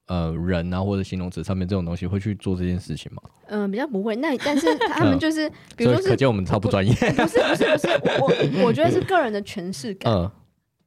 [0.07, 3.23] 呃人啊或者形容词上面这种东西，会去做这件事情吗？
[3.49, 4.17] 嗯、呃，比较不会。
[4.17, 6.93] 那但是他 们就是，比如说是，可见我们超不专业。
[6.93, 7.89] 不是不是不是，
[8.21, 10.13] 我我觉得是个人的诠释感。
[10.13, 10.31] 嗯。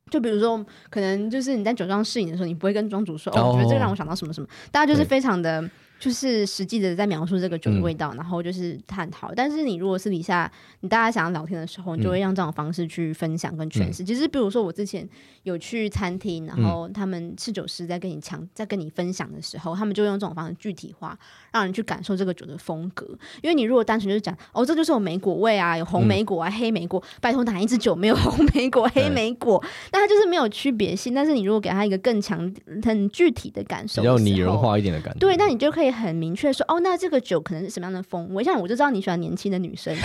[0.09, 5.63] 就比如说，可能就是你在酒庄试饮的时候，你不会跟庄主说，哦，我觉得这个让我想到什么什么，大家就是非常的。
[5.99, 9.33] 就是实际的在描述这个酒的味道，嗯、然后就是探讨。
[9.35, 14.01] 但是你如果私底下你大家想要聊天的时候，你就会用这种方式去分享跟诠释。
[14.01, 15.07] 嗯、其实，比如说我之前
[15.43, 21.19] 有去餐厅，然后他们侍酒师在跟你讲，在跟你分享的时候，他们就用这种方式具体化，
[21.51, 23.05] 让人去感受这个酒的风格。
[23.41, 29.61] 因为你如果单纯就是讲哦，这就是有莓果味啊，有红莓果啊、嗯、黑莓果，拜托哪一支酒没有红莓果、黑莓果？
[29.91, 31.13] 那它就是没有区别性。
[31.13, 32.51] 但是你如果给他一个更强、
[32.83, 35.89] 很具体的感受，比较拟人化一点的感觉，对，那你就可以。
[35.89, 38.43] 很明确说哦，那这个酒可能是什么样的风味？
[38.43, 39.93] 像我就知道你喜欢年轻的女生，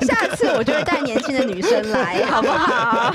[0.00, 3.14] 下次我就会带年轻的女生来， 好不好？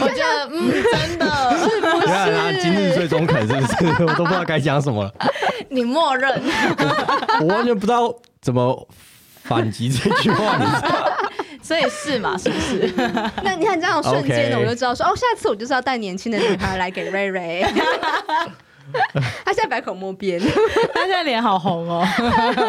[0.00, 1.26] 我觉得嗯，真的
[1.58, 2.06] 是不是？
[2.08, 3.60] 他今日最中肯是不
[3.94, 4.02] 是？
[4.04, 5.09] 我都不知道该讲什么了。
[5.68, 6.30] 你默认
[6.78, 8.88] 我， 我完全不知道怎么
[9.42, 11.12] 反击这句话，你知道？
[11.62, 12.36] 所以是嘛？
[12.38, 12.92] 是不是？
[13.44, 17.64] 那你看这样瞬间的，我就知道说.哦，下次我就是要带年轻的女孩来给瑞瑞。
[19.44, 20.40] 他现在百口莫辩，
[20.94, 22.06] 他现在脸好红哦，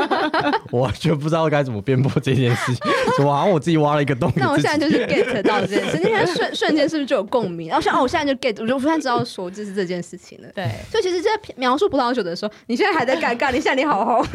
[0.71, 4.31] 我就不知道该怎么辩驳这件事情，怎么好像我自己挖了一个洞。
[4.35, 7.67] 那我现在就是 get 到这件事，那天瞬瞬间是不是就有共鸣？
[7.69, 10.47] 然后像哦，我现在就 get，我就突然知道说这是这件事情了。
[10.55, 14.25] 对，所以其实，在描述葡萄酒的时候，你现在还在尴尬，你现在脸好红，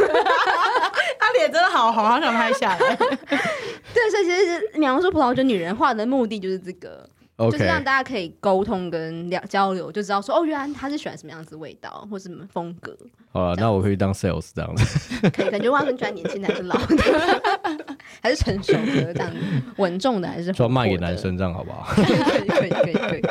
[1.19, 2.97] 他脸真的好红，好想拍下来。
[2.97, 7.09] 对，所以其实是描述葡萄酒女人化的目的就是这个。
[7.39, 12.97] 就是让大家可以沟通跟聊交流，就知道说哦，原来他是喜欢什么样子味道或什么风格。
[13.31, 15.31] 好了，那我可以当 sales 这样子。
[15.31, 19.39] 可以，感觉我很喜欢年轻的还是老的，还是成熟的这样子，
[19.77, 21.93] 稳重的还是 专卖给男生这样好不好？
[21.95, 23.23] 可以可以可以可以。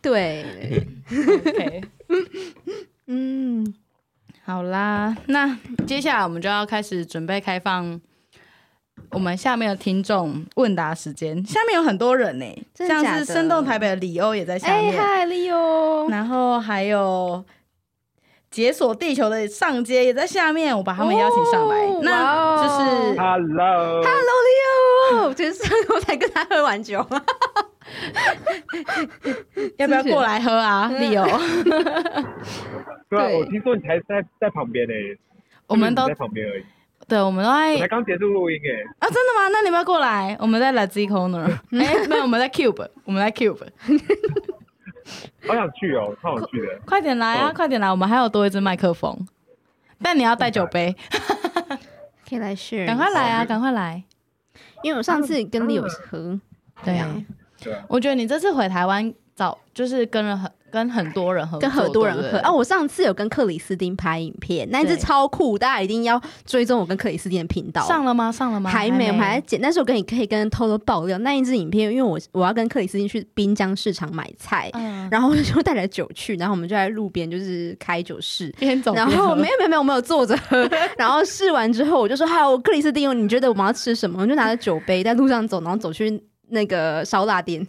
[0.00, 0.46] 对
[1.10, 1.82] ，OK，
[3.06, 3.74] 嗯，
[4.44, 8.00] 好啦，那接下来我们就要开始准备开放。
[9.12, 17.44] 我们下面的听众问答时间，下面有很多人呢，像是生动台北的李欧也在下面，嗨，李欧，然后还有
[18.50, 24.04] 解锁地球的上街也在下面，我把他们邀请上来，那就是 Hello，Hello，
[24.46, 26.98] 李欧，今天上午才跟他喝完酒，
[29.78, 31.26] 要不要过来喝啊，李欧？
[33.08, 34.94] 对啊，我听说你才在在旁边呢，
[35.66, 36.64] 我们都在旁边而已。
[37.10, 37.76] 对，我们都在。
[37.76, 38.84] 才刚结束录音诶。
[39.00, 39.48] 啊，真的吗？
[39.52, 40.36] 那你们要过来？
[40.38, 41.42] 我们在 Lazy Corner。
[41.76, 43.66] 哎，没有，我们在 Cube，我们在 Cube。
[45.44, 46.68] 好想去哦，超想去的。
[46.86, 47.52] 快点来啊！
[47.52, 49.26] 快点来，我们还有多一支麦克风，
[50.00, 50.94] 但你要带酒杯。
[52.28, 52.86] 可以来试。
[52.86, 53.44] 赶快来啊！
[53.44, 54.04] 赶快来，
[54.84, 56.38] 因为我上次跟 Leo 喝。
[56.84, 57.08] 对呀。
[57.60, 57.84] 对啊。
[57.88, 60.50] 我觉得你这次回台湾早，就是跟了很。
[60.72, 62.52] 跟很多人喝，跟很多人喝啊！
[62.52, 67.84] 我上次有跟克里斯汀拍影片，那一只超酷，大家一定要追踪我跟克里斯汀的频道。
[67.88, 68.30] 上了吗？
[68.30, 68.70] 上了吗？
[68.70, 69.60] 还没，我还在剪。
[69.60, 74.70] 但是我跟你可以跟偷偷爆料，那一支影片，因为我我要跟克里斯汀去滨江市场买菜，
[75.10, 87.66] 然后我就带了酒去，然后我们就在路边就是开酒试，边走，然后没有没有没有没有坐着喝，然后试完之后我就说：“好，克里斯汀，你觉得我们要吃什么？”我就拿着酒杯在路上走，然后走去那个烧腊店。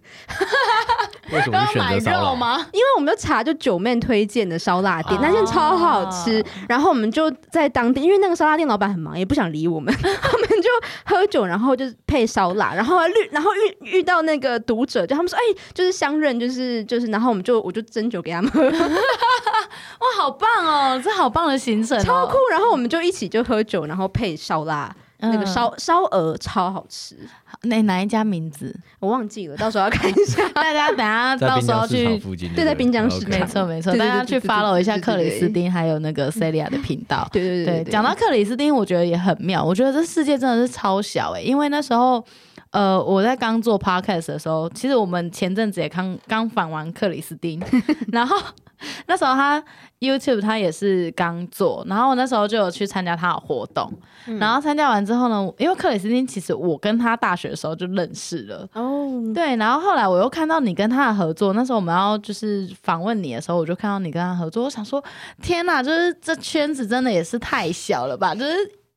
[1.31, 2.57] 为什么选择烧腊吗？
[2.71, 6.43] 因为我们就查就九妹推荐的烧腊店，那间超好吃。
[6.67, 10.69] 然后我们就在当地，因为那个烧腊店老板很忙，也不想理我们， 我们就
[11.05, 12.73] 喝酒，然后就配烧腊。
[12.73, 15.41] 然后遇然后遇遇到那个读者，就他们说，哎，
[15.73, 18.63] 就是相认，就是就是，然后我们就我就斟酒给他们喝。
[18.69, 22.37] 哇，好棒哦，这好棒的行程，超酷。
[22.49, 24.93] 然后我们就一起就喝酒，然后配烧腊。
[25.21, 27.15] 那个烧烧鹅超好吃，
[27.63, 30.47] 哪哪一家名字 我忘记了，到时候要看一下。
[30.53, 32.19] 大家等下到时候去，
[32.55, 33.95] 对，在滨江市场，没错没错。
[33.95, 37.27] 大家去 follow 一下克里斯汀还有那个 Celia 的频道。
[37.31, 39.63] 对对对对，讲到克里斯汀，我觉得也很妙。
[39.63, 42.23] 我觉得这世界真的是超小哎，因为那时候
[42.71, 47.61] 呃我在刚做 podcast 的时候，其实我们前阵子也刚刚访完克里斯汀，
[48.11, 48.35] 然后
[49.07, 49.63] 那时候他
[49.99, 53.91] YouTube 他也是刚做，然后我那时候就有去参加他的活动，
[54.27, 58.67] 嗯、然后参加完之后呢，因为克里斯汀其实我跟他大学的时候就认识了。
[58.73, 65.03] 哦，对，然后后来我又看到你跟他的合作，那时候我们要就是访问你的时候，我就看到你跟他合作，我想说
[65.41, 68.55] 天哪，就是这圈子真的也是太小了吧， 就是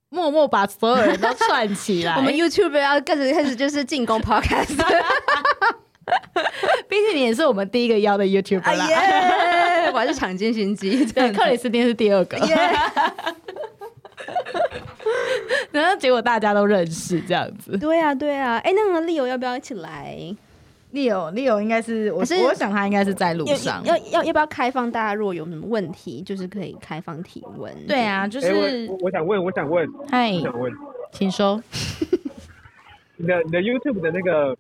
[0.09, 4.75] 默默把所有人都串起来，我们 YouTube 要开始开始就是进攻 Podcast。
[6.89, 12.37] 毕竟你也是我们第一个邀的 YouTuber 啦，啊、我还是抢金心机， 对，克里斯汀是第二个，
[15.71, 20.17] 然后结果大家都认识这样子，对啊，对啊，哎，那个 Leo 要不要一起来
[20.93, 25.15] ？Leo，Leo 应该是我，是我想他应该是在路上，要要要不要开放大家？
[25.15, 27.75] 如果有什么问题，就是可以开放提问。
[27.87, 30.73] 对啊，就是我，我想问，我想问，嗨，我想问，
[31.13, 31.63] 请说，
[33.17, 34.57] 你的你的 YouTube 的那个。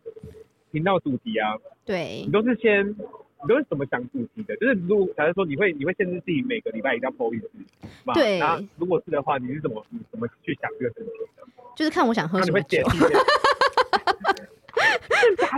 [0.75, 1.55] 频道主题啊，
[1.87, 4.57] 对，你都是先，你都是怎么想主题的？
[4.57, 7.49] 就是如果假如说你会，你会限制自己每个礼拜一定要 po 一次，
[8.13, 8.41] 对。
[8.41, 11.45] 那如果是的话，你是怎么，你怎么去想这个事情的？
[11.77, 12.83] 就是看我想喝什么酒。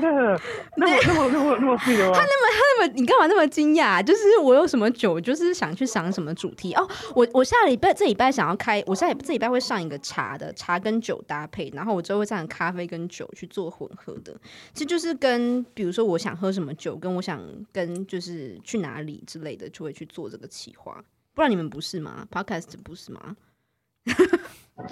[0.76, 2.12] 那么那么那么那么碎的吗？
[2.14, 4.02] 他那么他那么，你干嘛那么惊讶？
[4.02, 6.88] 就是我有什么酒，就是想去想什么主题哦。
[7.14, 14.34] 我我下礼拜这礼拜想要开，我下礼这礼拜会上一个茶的茶跟酒搭配，然后我之后会上咖啡跟酒去做混合的。
[14.72, 17.40] 其实就是跟比如说我想喝什么酒，跟我想
[17.72, 21.02] 跟就是去哪里之类的，就会去做这个企划。
[21.34, 23.36] 不然你们不是吗？Podcast 不是吗？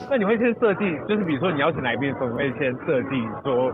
[0.09, 3.70] 那你会先设计，就是比如说你邀请来宾的时候，你会先设计说，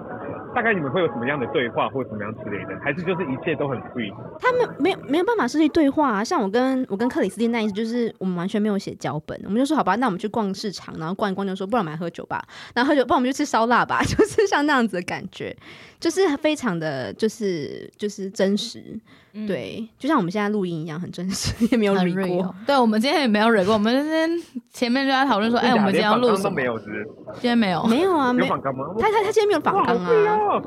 [0.52, 4.12] 大概你们会有什么样的对话或者什么样之类的，还是就是一切都很 free？
[4.40, 12.44] 他们没有没有办法设计对话啊，像我跟我跟克里斯汀那一次就是我们完全没有写脚本，我们就说好吧，那我们去逛市场，然后逛一逛就说，不然我们来喝酒吧，
[12.74, 15.56] 然后喝酒，不然我们就吃烧腊吧， 就是像那样子的感觉，
[16.00, 18.98] 就是非常的就是就是真实。
[19.32, 22.52] 嗯、对，就像我们现在录音一样，很真实，也没有蕊过。
[22.66, 23.74] 对，我们今天也没有蕊过。
[23.74, 24.28] 我们今天
[24.72, 26.50] 前面就在讨论说，哎、欸，我们今天要录什么？
[26.50, 28.56] 没有，今天没有，没有啊，没有。
[28.98, 30.60] 他他他今天没有访纲啊。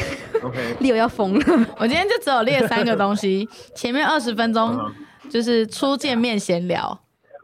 [0.80, 1.44] Leo 要疯了。
[1.78, 4.78] 我今天就只有列三个东西， 前面二十分钟
[5.28, 6.98] 就是初见面闲聊，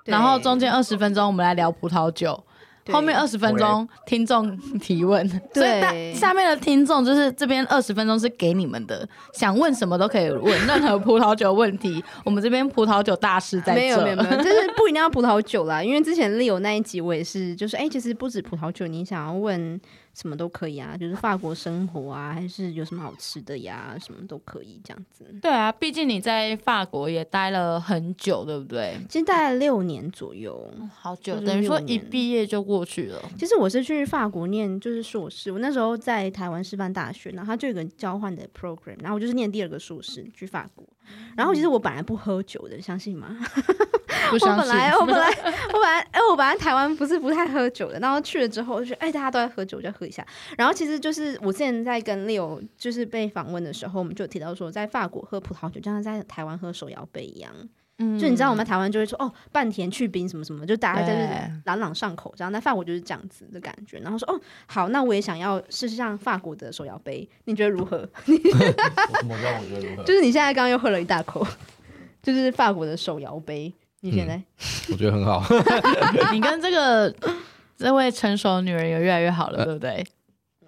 [0.05, 2.45] 然后中间二十分钟我们来聊葡萄酒。
[2.91, 13.81] 后面二十分钟听众提问，所以下面的听众就是这边二十分钟是给你们的，想问什么都可以问，任何葡萄酒问题， 我们这边葡萄酒大师在这。
[13.81, 19.81] 没有没有没有，就是不一定要葡萄酒啦，因为之前 Leo 那一集我也是，就是哎、欸，其实不止葡萄酒，你想要问。
[20.15, 25.25] 什么都可以啊，就是法国生活啊，还是有什么好吃的呀，什么都可以这样子。
[25.41, 28.97] 对啊，毕竟你在法国也待了很久，对不对？
[29.09, 33.23] 其实待了六年左右，好久，等于说一毕业就过去了。
[33.39, 40.85] 其实我是去法国念就是硕士，我那时候在台湾师范大学，然后它就有个交换的 program，然后我就是念第二个硕士去法国。
[41.37, 43.37] 然后其实我本来不喝酒的，相信吗？
[44.31, 44.69] 不相信。
[44.69, 45.29] 我本来我本来
[45.69, 50.25] 我本来哎，我本来台湾不是不太喝酒的，然后去了之后就觉得哎，大家都在喝酒，我就喝一下。
[50.57, 57.53] 然后其实就是我之前在跟 Leo 就是被访问的时候，我们就提到说，在法国喝葡萄酒就像在台湾喝手摇杯一样。
[58.03, 61.29] 嗯，就你知道我们在台湾就会说哦，半甜去冰什么什么，就大家就是
[61.67, 62.51] 朗朗上口这样。
[62.51, 63.99] 那法国就是这样子的感觉。
[63.99, 67.99] 然后说哦，好，那我也想要试试像法国的手摇杯，你觉得如何？
[68.27, 70.03] 我让我觉得如何？
[70.05, 71.47] 就是你现在刚刚又喝了一大口，
[72.23, 74.45] 就是法国的手摇杯，你现在、嗯、
[74.93, 75.45] 我觉得很好。
[76.33, 77.15] 你跟这个
[77.77, 80.07] 这位成熟的女人也越来越好了，呃、对不对？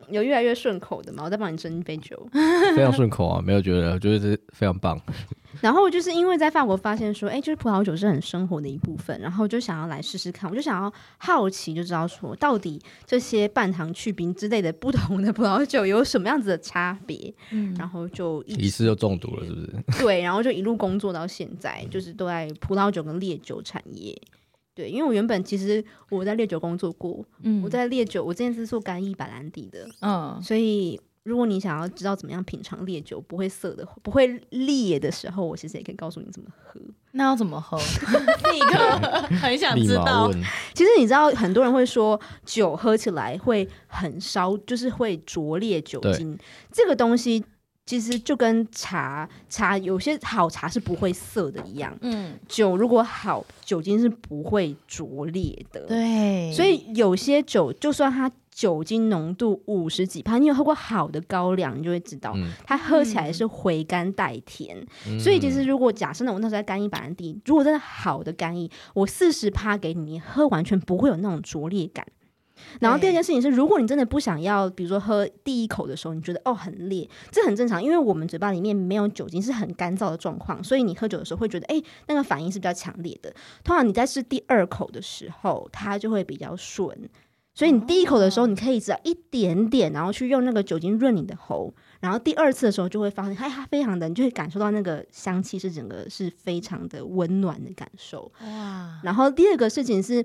[0.08, 1.22] 有越来越顺口的吗？
[1.24, 2.28] 我再帮你斟一杯酒。
[2.76, 5.00] 非常顺口啊，没有觉得，觉得这非常棒。
[5.60, 20.02] 然后就是因为在法国发现说，哎，就是葡萄酒是很生活的一部分，然后就想要来试试看，我就想要好奇，就知道说到底这些半糖去冰之类的不同的葡萄酒有什么样子的差别，嗯，然后就一次就中毒了，是不是？
[20.02, 24.18] 对，然后就一路工作到现在，就是都在葡萄酒跟烈酒产业。
[24.74, 31.00] 对，因为我原本其实我在烈酒工作过，嗯，我在烈酒，我之前是做干邑白兰地的，嗯，所以。
[31.24, 36.80] 如果你想要知道怎么样品尝烈酒不会涩的、不会烈的时候，我其实也可以告诉你怎么喝。
[37.12, 37.78] 那要怎么喝？
[37.78, 40.28] 立 刻很想知道。
[40.74, 46.36] 其实你知道，很多人会说酒喝起来会很烧，就是会灼烈酒精。
[46.72, 47.44] 这个东西
[47.84, 51.96] 其实就跟茶茶有些好茶是不会涩的一样。
[52.00, 55.86] 嗯，酒如果好，酒精是不会灼烈的。
[55.86, 58.30] 对，所以有些酒就算它。
[58.54, 64.76] 酒精浓度五十几帕，你有喝过好的高粱，你就会知道，嗯、它喝起来是回甘带甜。
[65.08, 72.06] 嗯、所以其实如果假设呢，我那时候在干邑白兰地，如果真的好的干邑，我四十趴给你，你喝完全不会有那种灼烈感。
[72.80, 83.32] 然后第二件事情是，如果你真的不想要，比如说喝第一口的时候，你觉得哦很烈，这很正常，因为我们嘴巴里面没有酒精，是很干燥的状况，所以你喝酒的时候会觉得，哎，那个反应是比较强烈的。
[83.64, 87.08] 通常你在试第二口的时候，它就会比较顺。
[87.54, 98.32] 所以你第一口的时候，你可以只要一点点，然后去用那个酒精润你的喉，然后第二次的时候就会发现，哎，它非常的，你就会感受到那个香气是整个是非常的温暖的感受。
[98.40, 98.98] 哇！
[99.04, 100.24] 然后第二个事情是，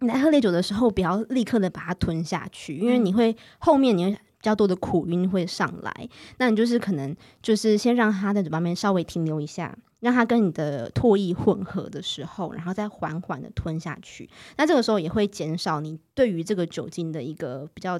[0.00, 9.76] 你在喝烈酒的时候，不要立刻的把它吞下去，因为你会后面你会比较多的苦晕会上来，那你就是可能就是先让它在嘴巴里面稍微停留一下。
[10.00, 14.30] 让它跟你的唾液混合的时候，然后再缓缓的吞下去。
[14.56, 17.98] 那这个时候也会减少你对于这个酒精的一个比较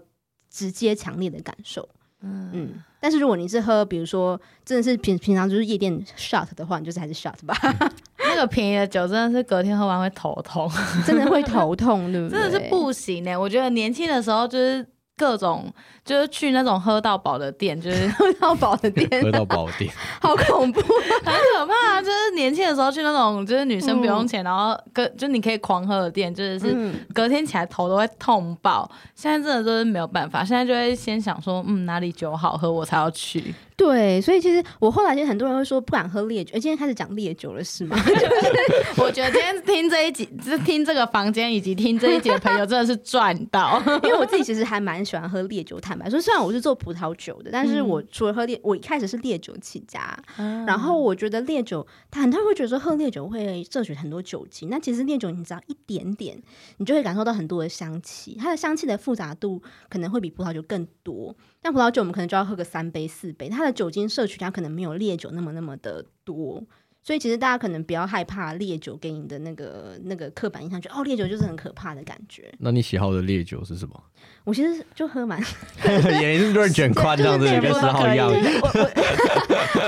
[0.48, 1.88] 直接强烈的感受。
[2.20, 2.84] 嗯嗯。
[3.00, 7.56] 但是如果你是喝，比如说真的是平平常就是夜店 shot 的话，你就是还是 shot 吧。
[8.38, 10.70] 那个便宜的酒真的是隔天喝完会头痛，
[11.04, 12.38] 真的会头痛，对不对？
[12.38, 13.36] 真的是不行呢、欸。
[13.36, 14.86] 我觉得年轻的时候就是。
[15.18, 15.68] 各种
[16.04, 22.00] 就是去那种喝到饱的店，就是喝到饱的店， 喝到饱店， 好恐怖，很可怕啊。
[22.00, 28.88] 就是年轻的时候去那种，就是女生不用钱，嗯、然后跟就你可以狂喝的店，就是隔天起来头都会痛爆。
[29.16, 33.52] 现在真的就是没有办法，现在就会先想说，嗯，哪里酒好喝，我才要去。
[33.78, 37.96] 对，所以其实我后来其实很多人会说不敢喝烈酒，哎，今天开始讲烈酒了是吗？
[38.98, 45.78] 我觉得今天听这一集，就是听这个房间以及听这一集的朋友真的是赚到， 因为我自己其实还蛮喜欢喝烈酒。
[45.78, 56.36] 坦白说，虽然我是做葡萄酒的，但是我除了喝烈，我一开始是烈酒起家，嗯、然后我觉得烈酒，他很多人会觉得说喝烈酒会摄取很多酒精，那其实烈酒你只要一点点，
[56.78, 61.32] 你就会感受到很多的香气，它的香气的复杂度可能会比葡萄酒更多。
[61.68, 66.64] 但葡萄酒我们可能就要喝个三杯四杯，它的酒精摄取量可能没有烈酒那么那么的多，
[67.02, 72.50] 所以其实大家可能不要害怕烈酒给你的那个那个刻板印象，觉得哦烈酒就是很可怕的感觉。
[72.58, 74.02] 那你喜好的烈酒是什么？
[74.44, 75.38] 我其实就喝蛮，
[76.22, 78.30] 也是润卷宽这样子，跟十号一样。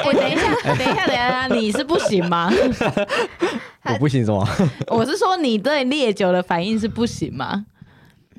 [0.04, 2.52] 我 等一下，等一下，等一下，你是不行吗？
[3.90, 4.46] 我不行什么？
[4.88, 7.64] 我是说你对烈酒的反应是不行吗？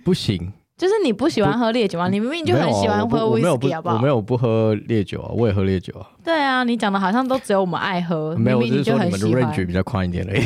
[0.04, 0.54] 不行。
[0.82, 2.10] 就是你不喜欢喝烈酒吗？
[2.10, 3.98] 你明明就很喜欢喝威士忌，好不好？
[3.98, 6.10] 我没有不喝烈酒啊，我也喝烈酒啊。
[6.24, 9.44] 对啊，你讲的好像都只有我们爱喝， 没有，明明你就很喜欢。
[9.44, 10.42] range 比较宽一点而已。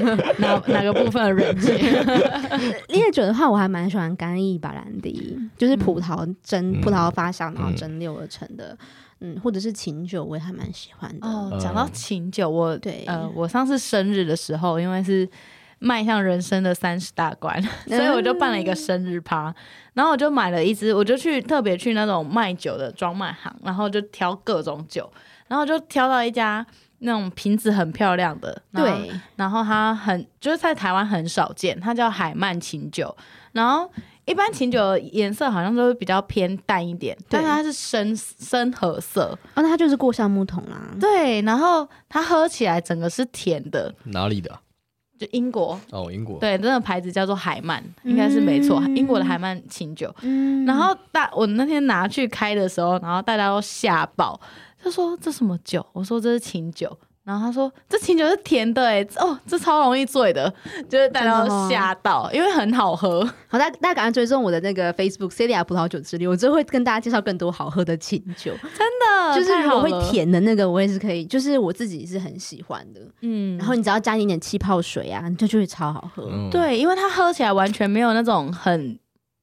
[0.40, 1.76] 哪哪个部分的 range？
[2.88, 8.74] 烈酒的话，我还蛮喜欢干邑白兰地，就是葡萄蒸、葡萄发酵然后蒸馏而成的，
[9.20, 11.28] 嗯，或者是琴酒，我也还蛮喜欢的。
[11.28, 15.28] 哦，讲到琴酒，我对呃，我上次生日的时候，因为是。
[15.78, 19.54] 迈向人生的三十大关， 所以我就办了一个生日趴，
[19.94, 25.10] 然后我就买了一支，我就去特别去那种卖酒的专卖行，然后就挑各种酒，
[25.48, 26.66] 然后就挑到一家
[27.00, 33.14] 那种瓶子很漂亮的，对，然后它很就是在台湾很少见，它叫海曼琴酒，
[33.52, 33.90] 然后
[34.24, 44.58] 一般琴酒的颜色好像都会比较偏淡一点，但是它是深深褐色，哦，那它就是过橡木桶啦，对，然后它喝起来整个是甜的，哪里的？
[45.18, 50.14] 就英国哦，英国对，那个牌子叫做海曼，应该是没错，英国的海曼清酒。
[50.22, 54.38] 嗯，然后大我那天拿去开的时候，然后大家都吓爆，
[54.82, 55.84] 他说这什么酒？
[55.92, 56.96] 我说这是清酒。
[57.26, 60.50] 然后他说：“这清酒是甜的哎，哦，这超容易醉的，
[60.88, 63.24] 就是大家都吓到，哦、因为很好喝。
[63.48, 68.52] 好，大家大家赶快追踪我的那个 Facebook Celia 葡萄酒之旅，我就会跟大家介绍更多好喝的清酒。
[68.78, 73.00] 真的，就是如果会甜的那个，我也是可以，就是我自己是很喜欢的。
[73.22, 76.28] 嗯，然后你只要加一点点气泡水啊，就就会超好喝。
[76.30, 78.96] 嗯、对，因为它喝起来完全没有那种很。”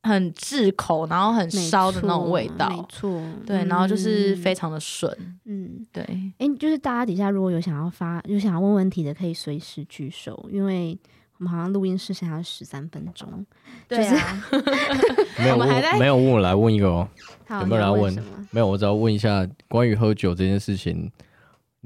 [0.03, 5.11] 很炙口，然后很烧的那种味道，没错，对，然后就是非常的顺，
[5.45, 6.03] 嗯，对，
[6.37, 10.97] 哎，就是大家底下如果有想要发，有想要问问题的，可以随时举手，因为
[11.37, 13.45] 我们好像录音室剩下十三分钟，
[13.87, 14.45] 对啊
[15.39, 17.07] 没有，我们还在没有问我来问一个哦，
[17.61, 18.13] 有没有人要问？
[18.51, 21.09] 没有，我只要问一下关于喝酒这件事情。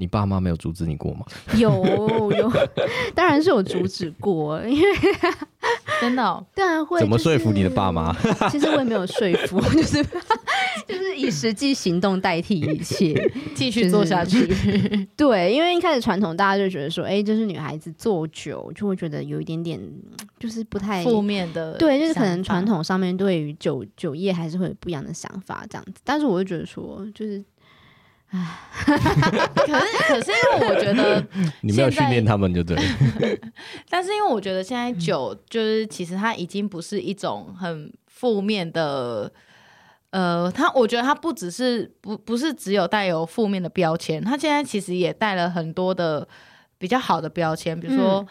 [0.00, 1.26] 你爸妈没有阻止你过吗？
[1.56, 2.48] 有有，
[3.16, 4.88] 当然是有阻止过，因为
[6.00, 7.00] 真的、哦，当然会。
[7.00, 8.14] 怎么说服你的爸妈？
[8.50, 10.02] 其实我也没有说服， 就是
[10.86, 13.14] 就是以实际行动代替一切，
[13.54, 14.46] 继续做下去。
[15.16, 19.80] 对，因为一开始传统大家就觉得说，哎、欸，就是女孩子做酒就会觉得有一点点，
[20.38, 21.76] 就是不太负面的。
[21.78, 26.00] 对，就是可能传统上面对于酒酒业还是会有不一样的想法这样子。
[26.04, 27.44] 但是我就觉得说，就是。
[28.30, 28.38] 唉，
[28.84, 31.26] 可是可是因为我觉得
[31.62, 32.76] 你没有训练他们就对。
[33.88, 39.32] 但是因为我觉得现在酒就是其实它已经不是一种很负面的，
[40.10, 46.28] 呃，它我觉得它不只是不不是只有带有负面的标签，它现在其实也带了很多的
[46.76, 48.26] 比较好的标签，比如说。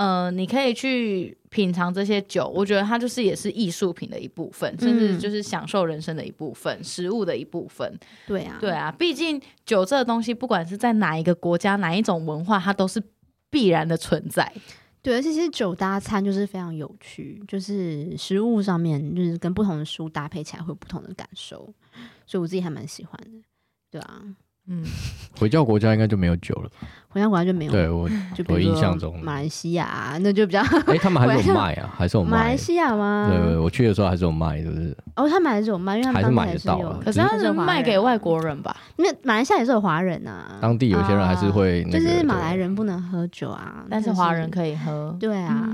[0.00, 7.98] 呃，你可以去品尝这些酒，我觉得它就是也是艺术品的一部分，甚至就是享受人生的一部分，食物的一部分。
[8.26, 13.02] 对啊，对啊，毕竟酒这个东西，不管是在哪一个国家、哪一种文化，它都是
[13.50, 14.50] 必然的存在。
[15.02, 21.74] 对，而且其实酒搭餐就是非常有趣，就是食物上面就是跟不同的食物搭配起来会有不同的感受，
[22.24, 23.42] 所以我自己还蛮喜欢的。
[23.90, 24.22] 对啊。
[24.66, 24.84] 嗯，
[25.36, 26.76] 回教国家应该就没有酒了吧？
[27.10, 27.72] 回教国家就没有。
[27.72, 30.60] 对我，就我印象中，马来西亚那就比较。
[30.86, 32.30] 哎，他们还是有卖啊，还是有卖。
[32.30, 33.28] 马来西亚吗？
[33.30, 34.96] 对对，我去的时候还是有卖，是不是？
[35.16, 36.78] 哦，他们还是有卖，因为他们还是买得到。
[37.04, 38.74] 可是他是卖给外国人吧？
[38.96, 40.58] 那马来西亚也是有华人啊。
[40.60, 45.16] 当地有些人还是会，就是马来人不能喝酒啊，但是华人可以喝。
[45.18, 45.68] 对啊，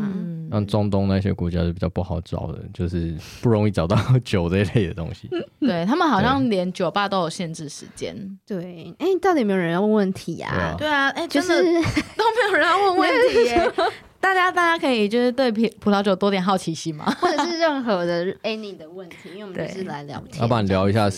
[0.51, 5.29] 像中东那些国家是比较不好找的，就是不容易找到酒这一类的东西。
[5.61, 8.17] 对他们好像连酒吧都有限制时间。
[8.47, 9.67] 对，哎，到底有没有人？
[9.73, 10.75] 要问问题啊？
[10.79, 13.73] 对啊，哎，就是都没有人要问问题耶。
[14.19, 20.41] 大家，大家可以就是对葡葡萄酒多点好奇心嘛，或者是任何的 any 的问题，因为我们就是来聊天。
[20.41, 21.09] 要不然聊一下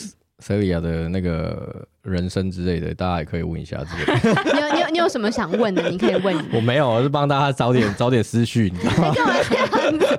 [0.45, 4.13] Celia 的那个人生之类的，大家也可以问一下这个。
[4.53, 5.89] 你有你有你有什么想问的？
[5.89, 6.37] 你可以问。
[6.53, 9.15] 我没有，我是帮大家找点找点思绪，你知道吗？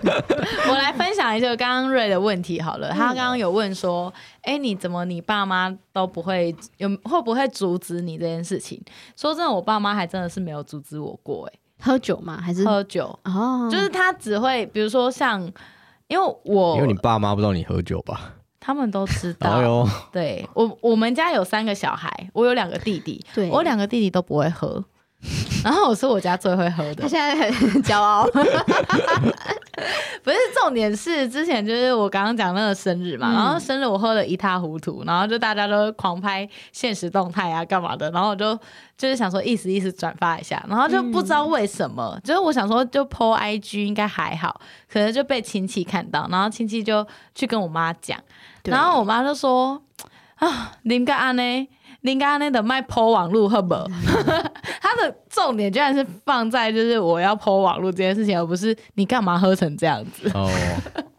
[0.69, 2.89] 我来分享一下刚刚瑞的问题好了。
[2.91, 8.81] 他刚刚有问说，哎，你怎么你爸妈都不会有会不会阻止你这件事情？
[9.15, 11.47] 说真的，我爸妈还真的是没有阻止我过。
[11.47, 12.39] 哎，喝酒吗？
[12.41, 13.17] 还是喝酒？
[13.23, 15.41] 哦，就是他只会比如说像，
[16.07, 18.33] 因为我因为你爸妈不知道你喝酒吧？
[18.59, 19.49] 他们都知道。
[19.55, 24.83] 哎呦，对我我们家有三个小孩，我有两个弟弟，对我两个弟弟都不会喝。
[25.63, 28.25] 然后我是我家最会喝的，他现在很骄傲。
[30.21, 38.53] 不是重点是之前就是我刚刚讲那个生日嘛，嗯、然后生日我喝的一塌糊涂，然后就大家都狂拍现实动态啊干嘛的，然后我就
[38.97, 44.59] 就是想说意思意思转发一下，然后就不知道为什么，嗯、就是我想说就 po IG 应该还好，
[44.91, 48.17] 可能就被亲戚看到，然后亲戚就去跟我妈讲，
[48.65, 49.81] 然后我妈就说
[50.35, 51.67] 啊，你该安呢？
[52.01, 53.85] 你刚刚那个卖 po 网路好不好？
[54.81, 60.29] 他的重点居然是放在就是我要 po 网路这件事情，而不是你干嘛喝成这样子。
[60.33, 60.49] 哦。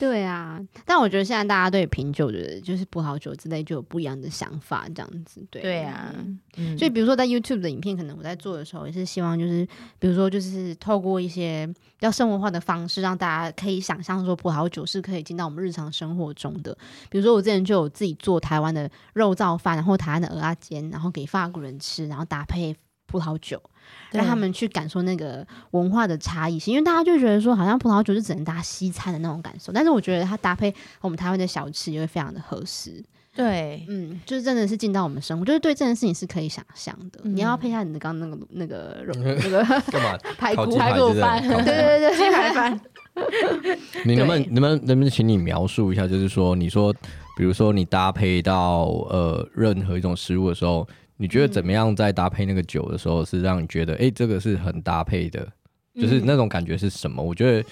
[0.00, 5.46] 对啊，但我觉得现在大家对品酒的，就是葡萄酒之类，就有不一样的想法，这样子。
[5.50, 6.10] 对对啊，
[6.56, 16.74] 嗯，所以比如说在 YouTube 的影片，可能我在做的时候，也是希望就是，比如说就是透过一些比较生活化的方式，让大家可以想象说葡萄酒是可以进到我们日常生活中的。
[17.10, 22.74] 比如说我之前就有自己做台湾的肉燥饭，然后台湾的蚵仔煎，然后给法国人吃，然后搭配
[23.06, 23.62] 葡萄酒。
[24.12, 33.02] 让他们去感受那个文化的差异性，因为大家就觉得说，好像葡萄酒就只能搭西餐的那种感受，但是我觉得它搭配我们台湾的小吃也会非常的合适。
[33.32, 37.20] 对，嗯，就是真的是进到我们生活，就是对这件事情是可以想象的。
[37.22, 39.62] 嗯、你要配一下你的刚刚那个那个肉 那个
[39.92, 40.18] 干嘛？
[40.36, 42.80] 排骨排骨饭， 对对对，鸡排饭。
[44.04, 46.92] 你能不能能不能能不能请你描述一下，就是说，你说，
[47.36, 50.86] 比如说你搭配到呃任何一种食物的时候。
[51.20, 55.46] 你觉得怎么样在搭配那个酒的时候，是让你觉得，哎、欸，这个是很搭配的，
[55.94, 57.22] 就是那种感觉是什么？
[57.22, 57.68] 嗯、我觉得，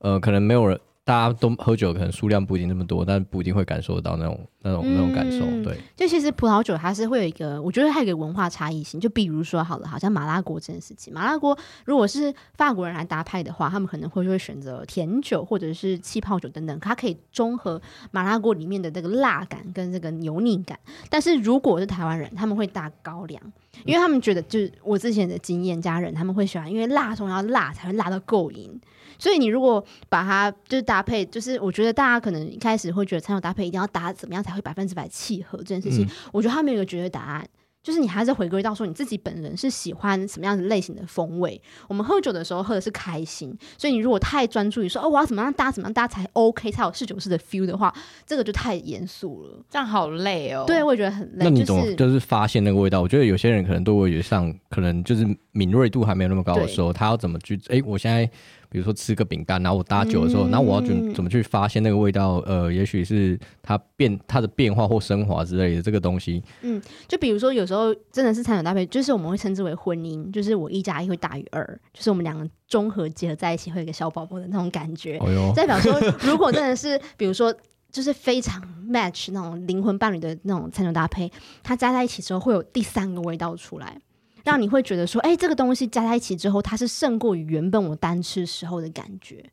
[0.00, 0.78] 呃，可能没有人。
[1.06, 5.44] 大家都喝酒，可能数量不一定那么多，但不一定会感受到那种、那种、那种感受。
[5.62, 8.98] 对，就其实葡萄酒它是会有一个，我觉得还有一个文化差异性。
[8.98, 20.78] 就比如说好了，好像马拉锅这件事情，马拉锅如果是法国人来搭配的话，他们可能会会选择甜酒或者是气泡酒等等，它可以中和马拉锅里面的那个辣感跟这个油腻感。
[21.10, 23.40] 但是如果是台湾人，他们会搭高粱，
[23.84, 28.80] 因为他们觉得就是我之前的经验，家人他们会喜欢，因为辣中要辣才会辣到够瘾。
[29.16, 37.46] 所以你如果把它就是搭配，就是我觉得大家可能一开始会觉得餐酒搭配一定要搭怎么样才会百分之百契合这件事情，嗯、我觉得他没有一个绝对答案，
[37.82, 41.60] 就是你还是回归到说你自己本人是喜欢什么样子类型的风味。
[41.86, 47.94] 我们喝酒的时候喝的是开心，所以你如果太专注于说哦我要怎么样搭怎么样搭才 OK 才有侍酒师的 feel 的话，
[48.26, 50.64] 这个就太严肃了，这样好累哦。
[50.66, 51.44] 对，我也觉得很累。
[51.44, 53.02] 那你怎么就是发现那个味道？
[53.02, 57.60] 我觉得有些人可能对味觉上可能就是敏锐度还没有那么高的时候，他要怎么去？
[57.68, 58.30] 哎，我现在。
[58.74, 62.42] 比如说吃个饼干，然后我搭酒的时候，嗯、然后我要怎怎么去发现那个味道？
[62.44, 66.42] 呃，也许是它变它的变化或升华之类的这个东西。
[66.62, 75.18] 嗯，就比如说有时候真的是餐酒搭配，就是我们会称之为婚姻，就是我一加一会大于二，就是我们两个综合结合在一起会有一个小宝宝的那种感觉。
[75.18, 77.54] 哦、代表说， 如果真的是比如说
[77.92, 78.60] 就是非常
[78.90, 81.30] match 那种灵魂伴侣的那种餐酒搭配，
[81.62, 84.00] 它加在一起之后会有第三个味道出来。
[84.44, 89.50] 让你会觉得说，哎、欸，这个东西加在一起之后，它是胜过于原本我单吃时候的感觉。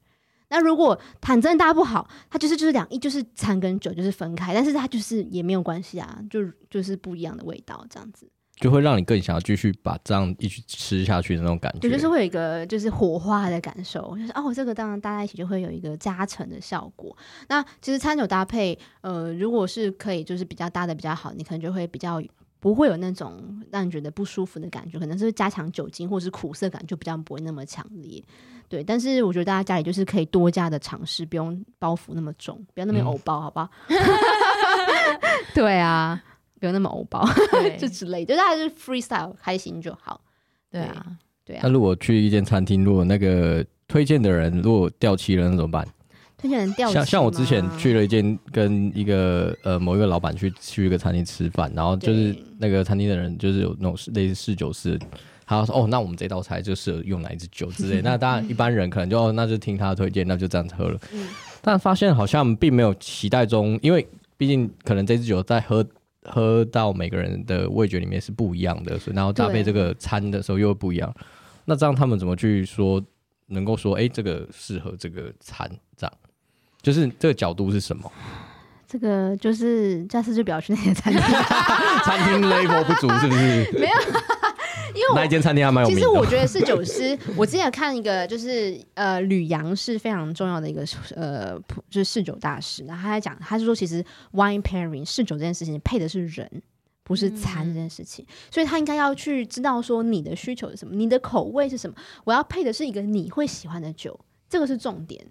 [0.50, 8.30] 那如果坦真搭不好，它就是就是两一就是餐跟酒就是分开，但是它就是也没有关系啊，就就是不一样的味道这样子。
[8.58, 11.80] 就会让你更想要继续把这样一起吃下去的那种感觉。
[11.80, 17.16] 对，就是会有一个就是火花的感受，就是哦，这个当然搭在一起就会有一个加成的效果。
[17.48, 22.22] 那其实餐酒搭配，呃，如果是可以就是比较搭的比较好，你可能就会比较
[22.62, 28.24] 不会有那种让你觉得不舒服的感觉，可能是加强酒精或是苦涩感就比较不会那么强烈。
[28.70, 33.70] 对，但是我觉得大家家里就是可以多加的尝试，不用包袱那么重，不要那么偶包，好不好？
[35.54, 36.24] 对啊，
[36.60, 37.28] 不要那么偶包，
[37.78, 40.22] 就之类，就大家就 freestyle 开心就好。
[40.70, 41.06] 对啊，
[41.44, 41.62] 对啊。
[41.64, 45.86] 那如果去一间餐厅，如果那个推荐的人如果掉漆了，那怎么办？
[46.42, 46.92] 推荐人掉？
[46.92, 55.00] 像像我之前去了一间跟一个呃某一个老板去去一个餐厅吃饭，然后就是那个餐厅的人就是有那种类似试酒师。
[55.46, 58.00] 他说：“哦，那我们这道菜就适合用哪一支酒之类。
[58.06, 60.98] 那当然，一般人可能就哦，那就听他的推荐，那就这样子喝了。
[61.12, 61.28] 嗯、
[61.62, 65.86] 但发现好像并没有期待中，因为毕竟可能这支酒在喝
[66.24, 71.14] 喝到每个人的味觉里面是不一样的，所以然后搭配这个餐的时候又不一样。
[71.66, 73.04] 那这样他们怎么去说
[73.48, 75.70] 能够说，哎、欸，这个适合这个餐？
[75.98, 76.14] 这样
[76.82, 78.12] 就是这个角度是什么？
[78.88, 81.22] 这个就是下次就不要去那些餐厅，
[82.04, 83.72] 餐厅 level 不足是不是？
[83.80, 83.94] 没有。”
[84.94, 85.96] 因为那一间餐厅还蛮有名。
[85.96, 90.84] 其实我觉得侍酒师，我之前看一个，就是呃，吕阳是非常重要的一个
[91.16, 91.58] 呃，
[91.90, 92.84] 就是侍酒大师。
[92.84, 94.04] 然后他在讲，他是说，其实
[94.34, 96.62] wine pairing 侍酒这件事情配的是人，
[97.06, 98.26] 不是餐这件事情。
[98.28, 101.96] 嗯、所以他应该要去知道说你的需求是什么，你的口味是什么。
[102.26, 104.20] 我要配的是一个你会喜欢的酒，
[104.50, 105.26] 这个是重点。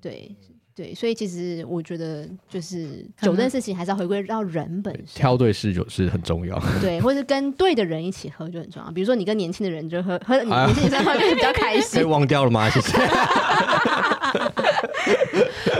[0.00, 0.34] 对。
[0.76, 6.60] 对，所以其实我觉得就是酒这件事情还是要回归到人本身，挑对侍酒是很重要。
[6.82, 8.90] 对，或是跟对的人一起喝就很重要。
[8.90, 12.00] 比如说你跟年轻的人就喝，喝 年轻女生喝就比较开心。
[12.00, 12.68] 被忘掉了吗？
[12.70, 12.98] 谢谢。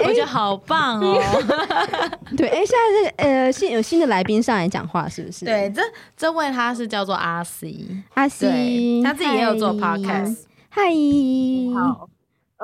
[0.07, 1.21] 我觉得好棒哦。
[2.37, 5.45] 对，哎，现在是呃新有新的来宾上来讲话，是不是？
[5.45, 5.83] 对，这
[6.17, 7.85] 这位他是叫做阿 C，
[8.15, 10.45] 阿 C，他自己也有做 podcast。
[10.69, 10.83] 嗨，
[11.75, 12.09] 好。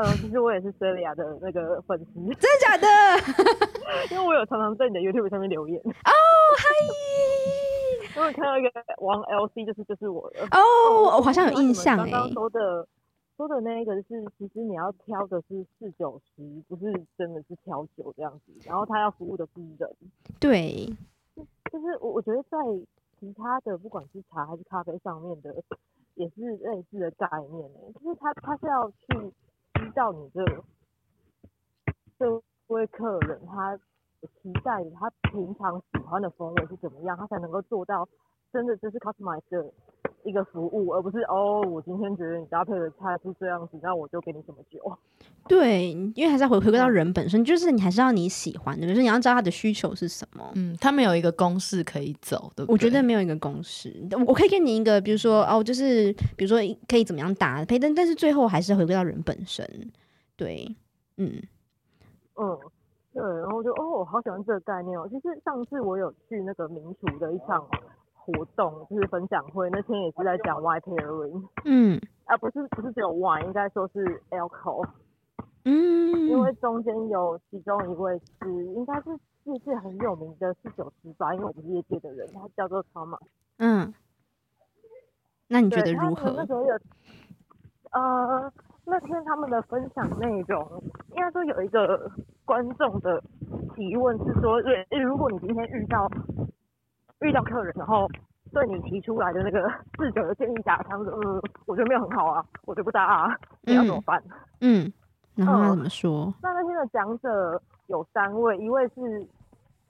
[0.01, 2.87] 呃，其实我也是 Celia 的那个粉丝，真的假的？
[4.11, 5.79] 因为我有常常在你的 YouTube 上面留言。
[5.79, 5.91] 哦，
[6.57, 6.65] 嗨！
[8.19, 10.41] 我有看到一个王 LC，就是就是我的。
[10.57, 12.11] 哦，我好像有印象哎。
[12.11, 12.89] 刚刚说的
[13.37, 18.53] 说的那一个是，其实你要挑的是四九十，不是真的是调酒这样子。
[18.65, 19.95] 然后他要服务的是人。
[20.39, 20.89] 对。
[21.71, 22.57] 就是我我觉得在
[23.19, 25.55] 其他的不管是茶还是咖啡上面的，
[26.15, 29.31] 也是类似的概念哎，就是他他是要去。
[29.91, 30.45] 知道你这
[32.19, 33.77] 这位客人他
[34.23, 38.09] 期待他平常喜欢的风味是怎么样，他才能够做到
[38.53, 39.65] 真的就是 customize 的
[40.25, 44.79] 一个服务，而不是哦，我今天觉得你搭配的菜是这样子，那我就给你什么酒。
[45.49, 50.53] 对，因为还是要回回归到人本身，就是你还是要你喜欢的，就是你要知道他的需求是什么。
[50.55, 52.65] 嗯，他没有一个公式可以走的。
[52.69, 53.95] 我觉得没有一个公式，
[54.27, 59.67] 我可以给你一个，比如说哦，就是比如说可以怎么样搭配，但但是最后还是回归到人本身。
[60.37, 60.67] 对，
[61.17, 61.43] 嗯
[62.37, 62.59] 嗯，
[63.13, 65.09] 对，然后就哦，我好喜欢这个概念哦。
[65.11, 67.67] 其实上次我有去那个名厨的一场
[68.21, 74.87] 活动，就是分享会，那天也是在讲 wine pairing，嗯，啊，不是不是只有 wine，应该说是 alcohol，
[75.65, 79.11] 嗯，因为中间有其中一位是应该是
[79.45, 83.19] 业界很有名的侍酒师吧，因为我们是业界的人，他叫做 Thomas，
[83.59, 83.93] 嗯，
[85.49, 86.31] 那你觉得如何？
[86.37, 86.79] 那时候有，
[87.93, 88.53] 呃。
[88.87, 92.11] 那天他们的分享内容，应该说有一个
[92.45, 93.23] 观众的
[93.77, 96.11] 提问是说，对，如果你今天遇到
[97.21, 98.09] 遇到客人，然后
[98.53, 104.23] 对你提出来的那个侍酒的建议打枪，嗯，我觉得没有很好啊，我觉得不搭啊，你要怎么办？
[104.61, 104.93] 嗯，
[105.35, 106.27] 然后他怎么说？
[106.27, 109.27] 嗯、那那天的讲者有三位，一位是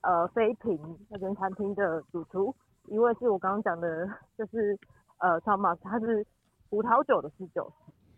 [0.02, 0.78] 呃飞平
[1.08, 2.54] 那间餐厅的主厨，
[2.86, 4.78] 一位是我刚刚讲的，就是
[5.18, 6.26] 呃 Thomas，他是
[6.68, 7.72] 葡萄酒的侍酒。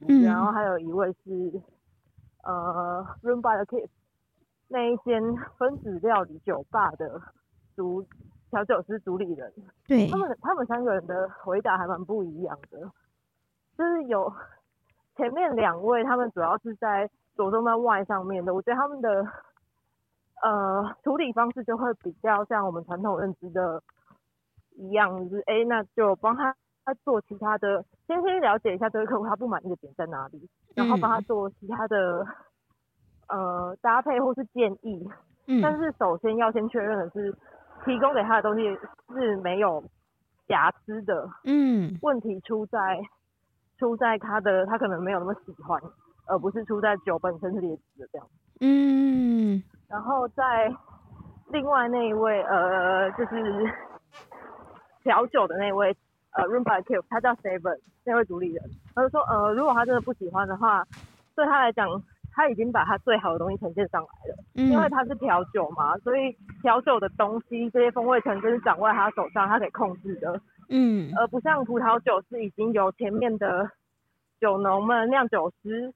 [0.08, 1.60] 嗯，然后还有一位是，
[2.42, 3.88] 呃，Room by the Kiss
[4.66, 5.22] 那一间
[5.56, 7.20] 分子料理酒吧的
[7.76, 8.04] 主
[8.52, 9.52] 调酒师主理人，
[9.88, 12.78] 对，他们他们三个人的回答还蛮不一样的，
[13.76, 14.32] 就是有
[15.16, 19.26] 前面两位他们主要是在着重在外上面的，我觉得他们的
[20.42, 23.82] 呃处理方式就会比较像我们传统认知的
[24.76, 26.54] 一样，就是哎，那就帮他。
[26.84, 32.26] 他做其他的，先先了解一下这个客户他不满意的点在哪里，然后帮他做其他的、
[33.28, 35.08] 嗯、呃搭配或是建议。
[35.46, 37.32] 嗯，但是首先要先确认的是，
[37.84, 38.62] 提供给他的东西
[39.14, 39.82] 是没有
[40.48, 41.28] 瑕疵的。
[41.44, 43.00] 嗯，问题出在
[43.78, 45.80] 出在他的他可能没有那么喜欢，
[46.26, 48.26] 而不是出在酒本身是劣质的这样。
[48.60, 50.72] 嗯，然后在
[51.48, 53.70] 另外那一位呃就是
[55.02, 55.96] 调酒的那位。
[56.34, 58.64] 呃 Room by Cube，他叫 Seven 那位主理人，
[58.94, 60.82] 他就说呃如果他真的不喜欢的话，
[61.36, 61.86] 对他来讲
[62.32, 73.70] 他已经把他最好的东西呈现上来了，嗯、因为他是调酒嘛，所以调酒的东西这些风味层就是掌握在他手上，他可以控制的，嗯，而不像葡萄酒是已经由前面的
[74.40, 75.92] 酒农们酿酒师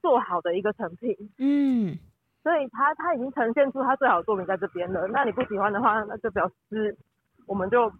[0.00, 1.98] 做好的一个成品，嗯。
[2.42, 5.06] 所以他他已经呈现出他最好的作品在这边了。
[5.08, 6.96] 那你不喜欢的话，那就表示
[7.46, 7.92] 我们就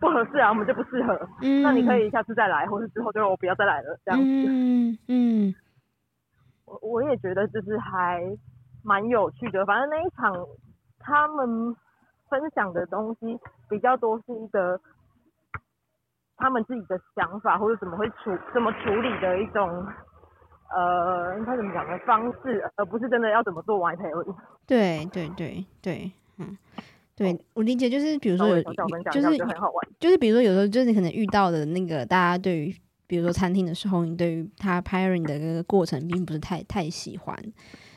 [0.00, 1.28] 不合适啊，我们就不适合。
[1.42, 1.60] 嗯。
[1.60, 4.26] 那你可以下次再来，或是之后就我不要再来了这样子。
[4.26, 5.54] 嗯嗯。
[6.64, 8.22] 我我也觉得就是还
[8.82, 9.64] 蛮有趣的。
[9.66, 10.46] 反正那一场
[10.98, 11.74] 他们
[12.28, 13.38] 分享的东西
[13.68, 14.80] 比较多是一个
[16.36, 19.86] 他们自己的想法，或者怎么会处怎么处理的一种。
[20.74, 24.34] 呃，应该怎么讲的方式，而不是真的要怎么做 wine pairing。
[24.66, 26.58] 对对对对，嗯，
[27.14, 28.60] 对我理解就是，比如说有，
[29.12, 32.74] 就是就很好玩，就是比如说有时候就是你可能遇到的那个大家对于，
[33.06, 37.36] 比如说餐厅的时候，你对于他 pairing 的那个过程并不是太太喜欢，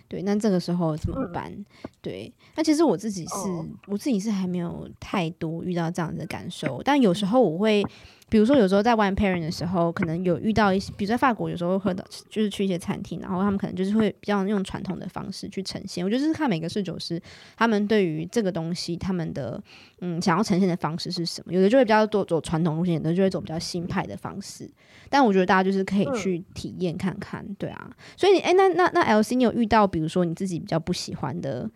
[0.08, 1.52] 对，那这个时候怎么办？
[1.52, 1.66] 嗯、
[2.02, 7.84] 对，那其实我自己是、哦、我自己是还没有太多遇到这样的感受，但有时候我会。
[8.30, 16.04] 比如说，有时候在 wine pairing 的时候，可能有遇到一些，比如在法国，有时候会喝到，就是去一些餐厅，然后他们可能就是会比较用传统的方式去呈现。
[16.04, 17.22] 我觉得是看每个侍酒师
[17.56, 19.62] 他们对于这个东西，他们的
[20.02, 21.54] 嗯想要呈现的方式是什么。
[21.54, 24.70] 有的就会比较多走传统路线，有的就会走比较新派的方式。
[25.10, 27.90] 但我觉得大家就是可以去体验看看，嗯、对啊。
[28.18, 31.70] 所以，哎、欸，那那那 LC，你有遇到比如说你自己比较不喜欢的，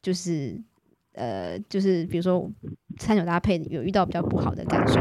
[0.00, 0.58] 就是
[1.12, 2.50] 呃，就是比如说
[2.96, 5.00] 餐酒搭配有遇到比较不好的感受？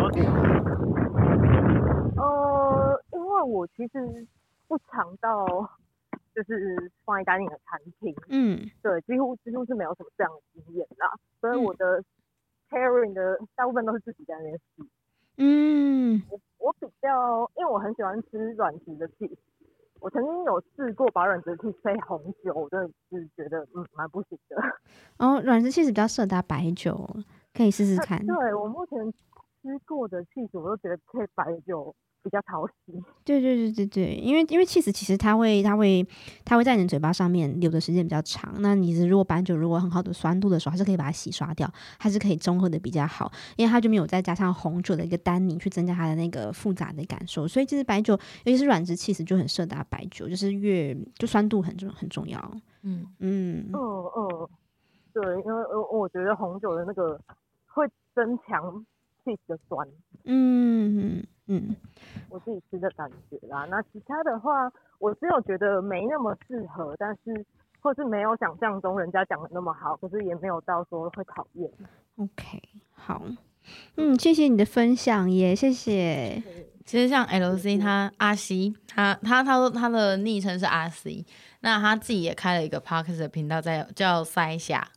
[3.50, 4.28] 我其实
[4.68, 5.46] 不常到，
[6.36, 11.12] 就是放在单宁的餐厅，嗯，对，几乎几乎是没有什么这样的经验啦。
[11.40, 12.04] 所以我的
[12.70, 14.88] pairing 的大部分都是自己在那边试。
[15.38, 19.38] 嗯，我我比较，因为我很喜欢吃软质的 cheese，
[20.00, 24.58] 我曾经有试过把软质 cheese 配红酒，我真的是觉得嗯蛮不行的。
[25.18, 27.08] 哦，软质 cheese 比较适合搭白酒，
[27.54, 28.24] 可以试试看。
[28.26, 29.12] 对，我目前
[29.62, 31.96] 吃过的 cheese，我都觉得配白酒。
[32.28, 32.74] 比较讨喜，
[33.24, 36.06] 对对对对对，因为因为起司其实它会它会
[36.44, 38.54] 它会在你的嘴巴上面留的时间比较长。
[38.60, 47.48] 那你是如果白酒如果很好的酸度的时候，还是可以把它洗刷掉，还是可以中和的比较好，因为它就没有再加上红酒的一个单宁去增加它的那个复杂的感受。
[47.48, 48.14] 所以其实白酒，
[48.44, 52.38] 尤其是软质起司就很适合搭白酒，就是越就酸度很重很重要。
[52.84, 54.50] 嗯嗯嗯嗯，
[55.14, 55.64] 对，因为
[55.94, 57.18] 我觉得红酒的那个
[57.68, 58.86] 会增强
[59.24, 59.88] 起司的酸。
[60.26, 61.24] 嗯。
[61.48, 61.76] 嗯，
[62.30, 63.66] 我自己吃的感觉啦。
[63.70, 67.46] 那其他的话，我只有觉得没那么适合，但是
[67.82, 71.72] 或是没有想象中人家讲的那么好，可是也没有到说会讨厌。
[72.18, 72.62] OK，
[72.94, 73.22] 好，
[73.96, 76.44] 嗯，谢谢你的分享耶，谢谢。
[76.86, 81.26] 其实像 LC 他阿西，他他他说他的昵称是阿 C，
[81.60, 84.88] 那他自己也开了一个 Podcast 的频道，在叫塞下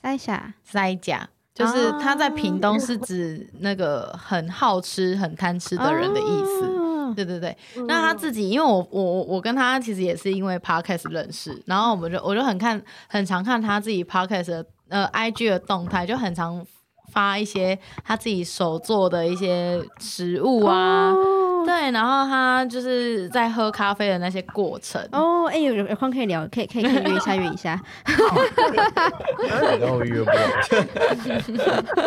[0.00, 1.28] 塞下塞甲。
[1.54, 6.66] 就是他在屏东是指那个很好吃、很贪吃的人的意思。
[6.66, 16.66] 哦、对对对，那他自己，因为我我我跟他其实也是因为 podcast 认识，然后我们就我就很看很常看他自己 podcast 的呃 IG 的动态，就很常
[17.12, 21.12] 发一些他自己手做的一些食物啊。
[21.12, 30.32] 哦对，然后他就是在喝咖啡的那些过程哦，哎，有有有空可以聊，可以可以可以约一下约一下，然后约不到，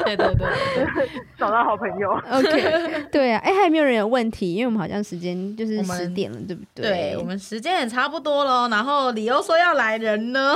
[0.03, 0.47] 对 对对，
[1.38, 4.53] 找到好朋友， OK，对啊，哎，还有没有人有问题？
[4.53, 6.86] 因为我们好像时间就是十点了，对不对？
[6.86, 10.55] 对，我们时间也差不多了，然后你又说要来人呢，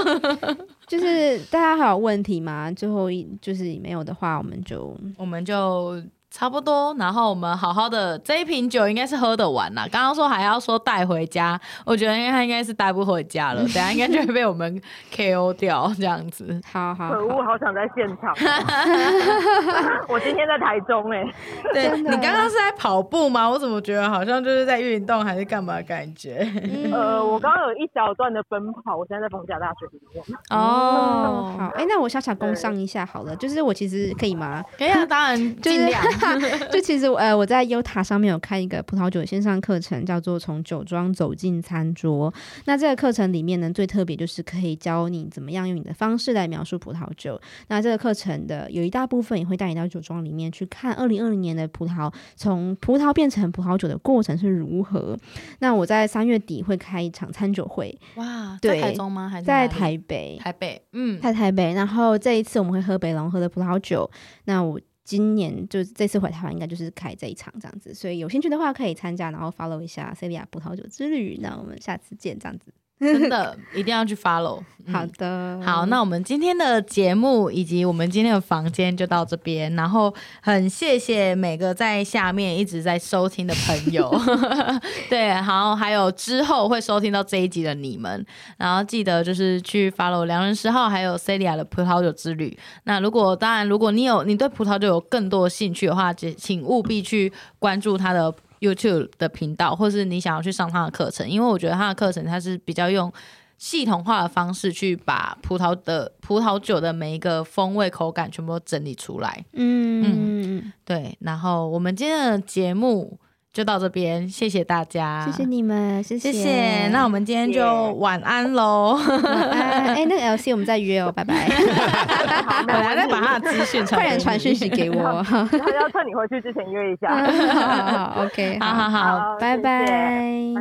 [0.87, 2.71] 就是大家还有问题吗？
[2.71, 6.01] 最后一就是没有的话，我们就我们就。
[6.31, 9.85] 差不多，然后我们好好的这一瓶酒应该是喝得完啦。
[9.91, 14.81] 刚刚说还要说带回家，我觉得应该他应该是带不回家了， 等下应该就会被我们
[15.13, 16.59] KO 掉这样子。
[16.71, 18.33] 好好，可恶，好想在现场。
[20.07, 21.33] 我今天在台中哎、欸。
[21.73, 23.49] 对，你刚刚是在跑步吗？
[23.49, 26.49] 我怎么觉得好像就是在运动还是干嘛感觉？
[26.93, 30.23] 呃，我刚刚有一小段的奔跑，我现在在逢甲大学里面。
[30.49, 34.63] 哦，好，哎，那我小小工商一下好了，就是我其实可以吗？
[34.77, 36.01] 可以啊，当然尽量。
[36.20, 36.20] 就
[36.83, 42.33] 其实呃，我在 Yota 上面有开一个葡萄酒线上课程，叫做从酒庄走进餐桌。
[42.65, 47.39] 那这个课程里面呢，最特别就是可以教你怎么样用你的方式来描述葡萄酒。
[47.67, 55.17] 那这个课程的有一大部分也会带你到酒庄里面去看，二零二零年的葡萄从葡萄变成葡萄酒的过程是如何。
[55.59, 57.97] 那我在三月底会开一场餐酒会。
[58.15, 59.29] 哇，对，在台中吗？
[59.29, 60.37] 还是在台北？
[60.41, 61.73] 台北，嗯，在台北。
[61.73, 64.09] 然后这一次我们会喝北龙喝的葡萄酒。
[64.45, 64.79] 那我。
[65.03, 71.39] 今年就是这次回台湾，应该就是开这一场这样子，所以有兴趣的话可以参加，然后 follow 一下 Celia 葡萄酒之旅。
[71.41, 72.73] 那我们下次见，这样子。
[73.13, 74.61] 真的一定要去 follow。
[74.91, 84.11] 好的，好，那我们今天的节目以及我们今天的房间就到这边，然后很谢谢每个在下面一直在收听的朋友，
[85.07, 88.25] 对，好，还有之后会收听到这一集的你们，
[88.57, 92.57] 然后记得就是去 follow 良人十号还有 Celia 的葡萄酒之旅。
[92.85, 98.33] 那如果当然，如果你有你对葡萄酒有更多的兴趣的话，请请务必去关注他的。
[98.61, 103.11] YouTube 的频道，或是你想要去上他的课程，因为我觉得他的课程他是比较用
[103.57, 109.43] 系统化的方式去把葡萄的葡萄酒的每一个风味口感全部都整理出来。
[109.51, 111.17] 嗯嗯，对。
[111.19, 113.19] 然后我们今天的节目。
[113.53, 116.31] 就到这边，谢谢大家，谢谢你们，谢谢。
[116.31, 118.97] 谢谢，那我们今天就晚安喽。
[119.23, 119.93] 晚安。
[119.93, 121.49] 哎，那个 LC 我们再约哦，拜拜。
[122.47, 124.95] 好，我还在把他的资讯快点传讯息给我。
[125.03, 127.09] 要趁你回去之前约一下。
[127.51, 129.85] 好好好，OK，好好好，拜拜，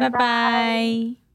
[0.01, 1.30] 拜拜。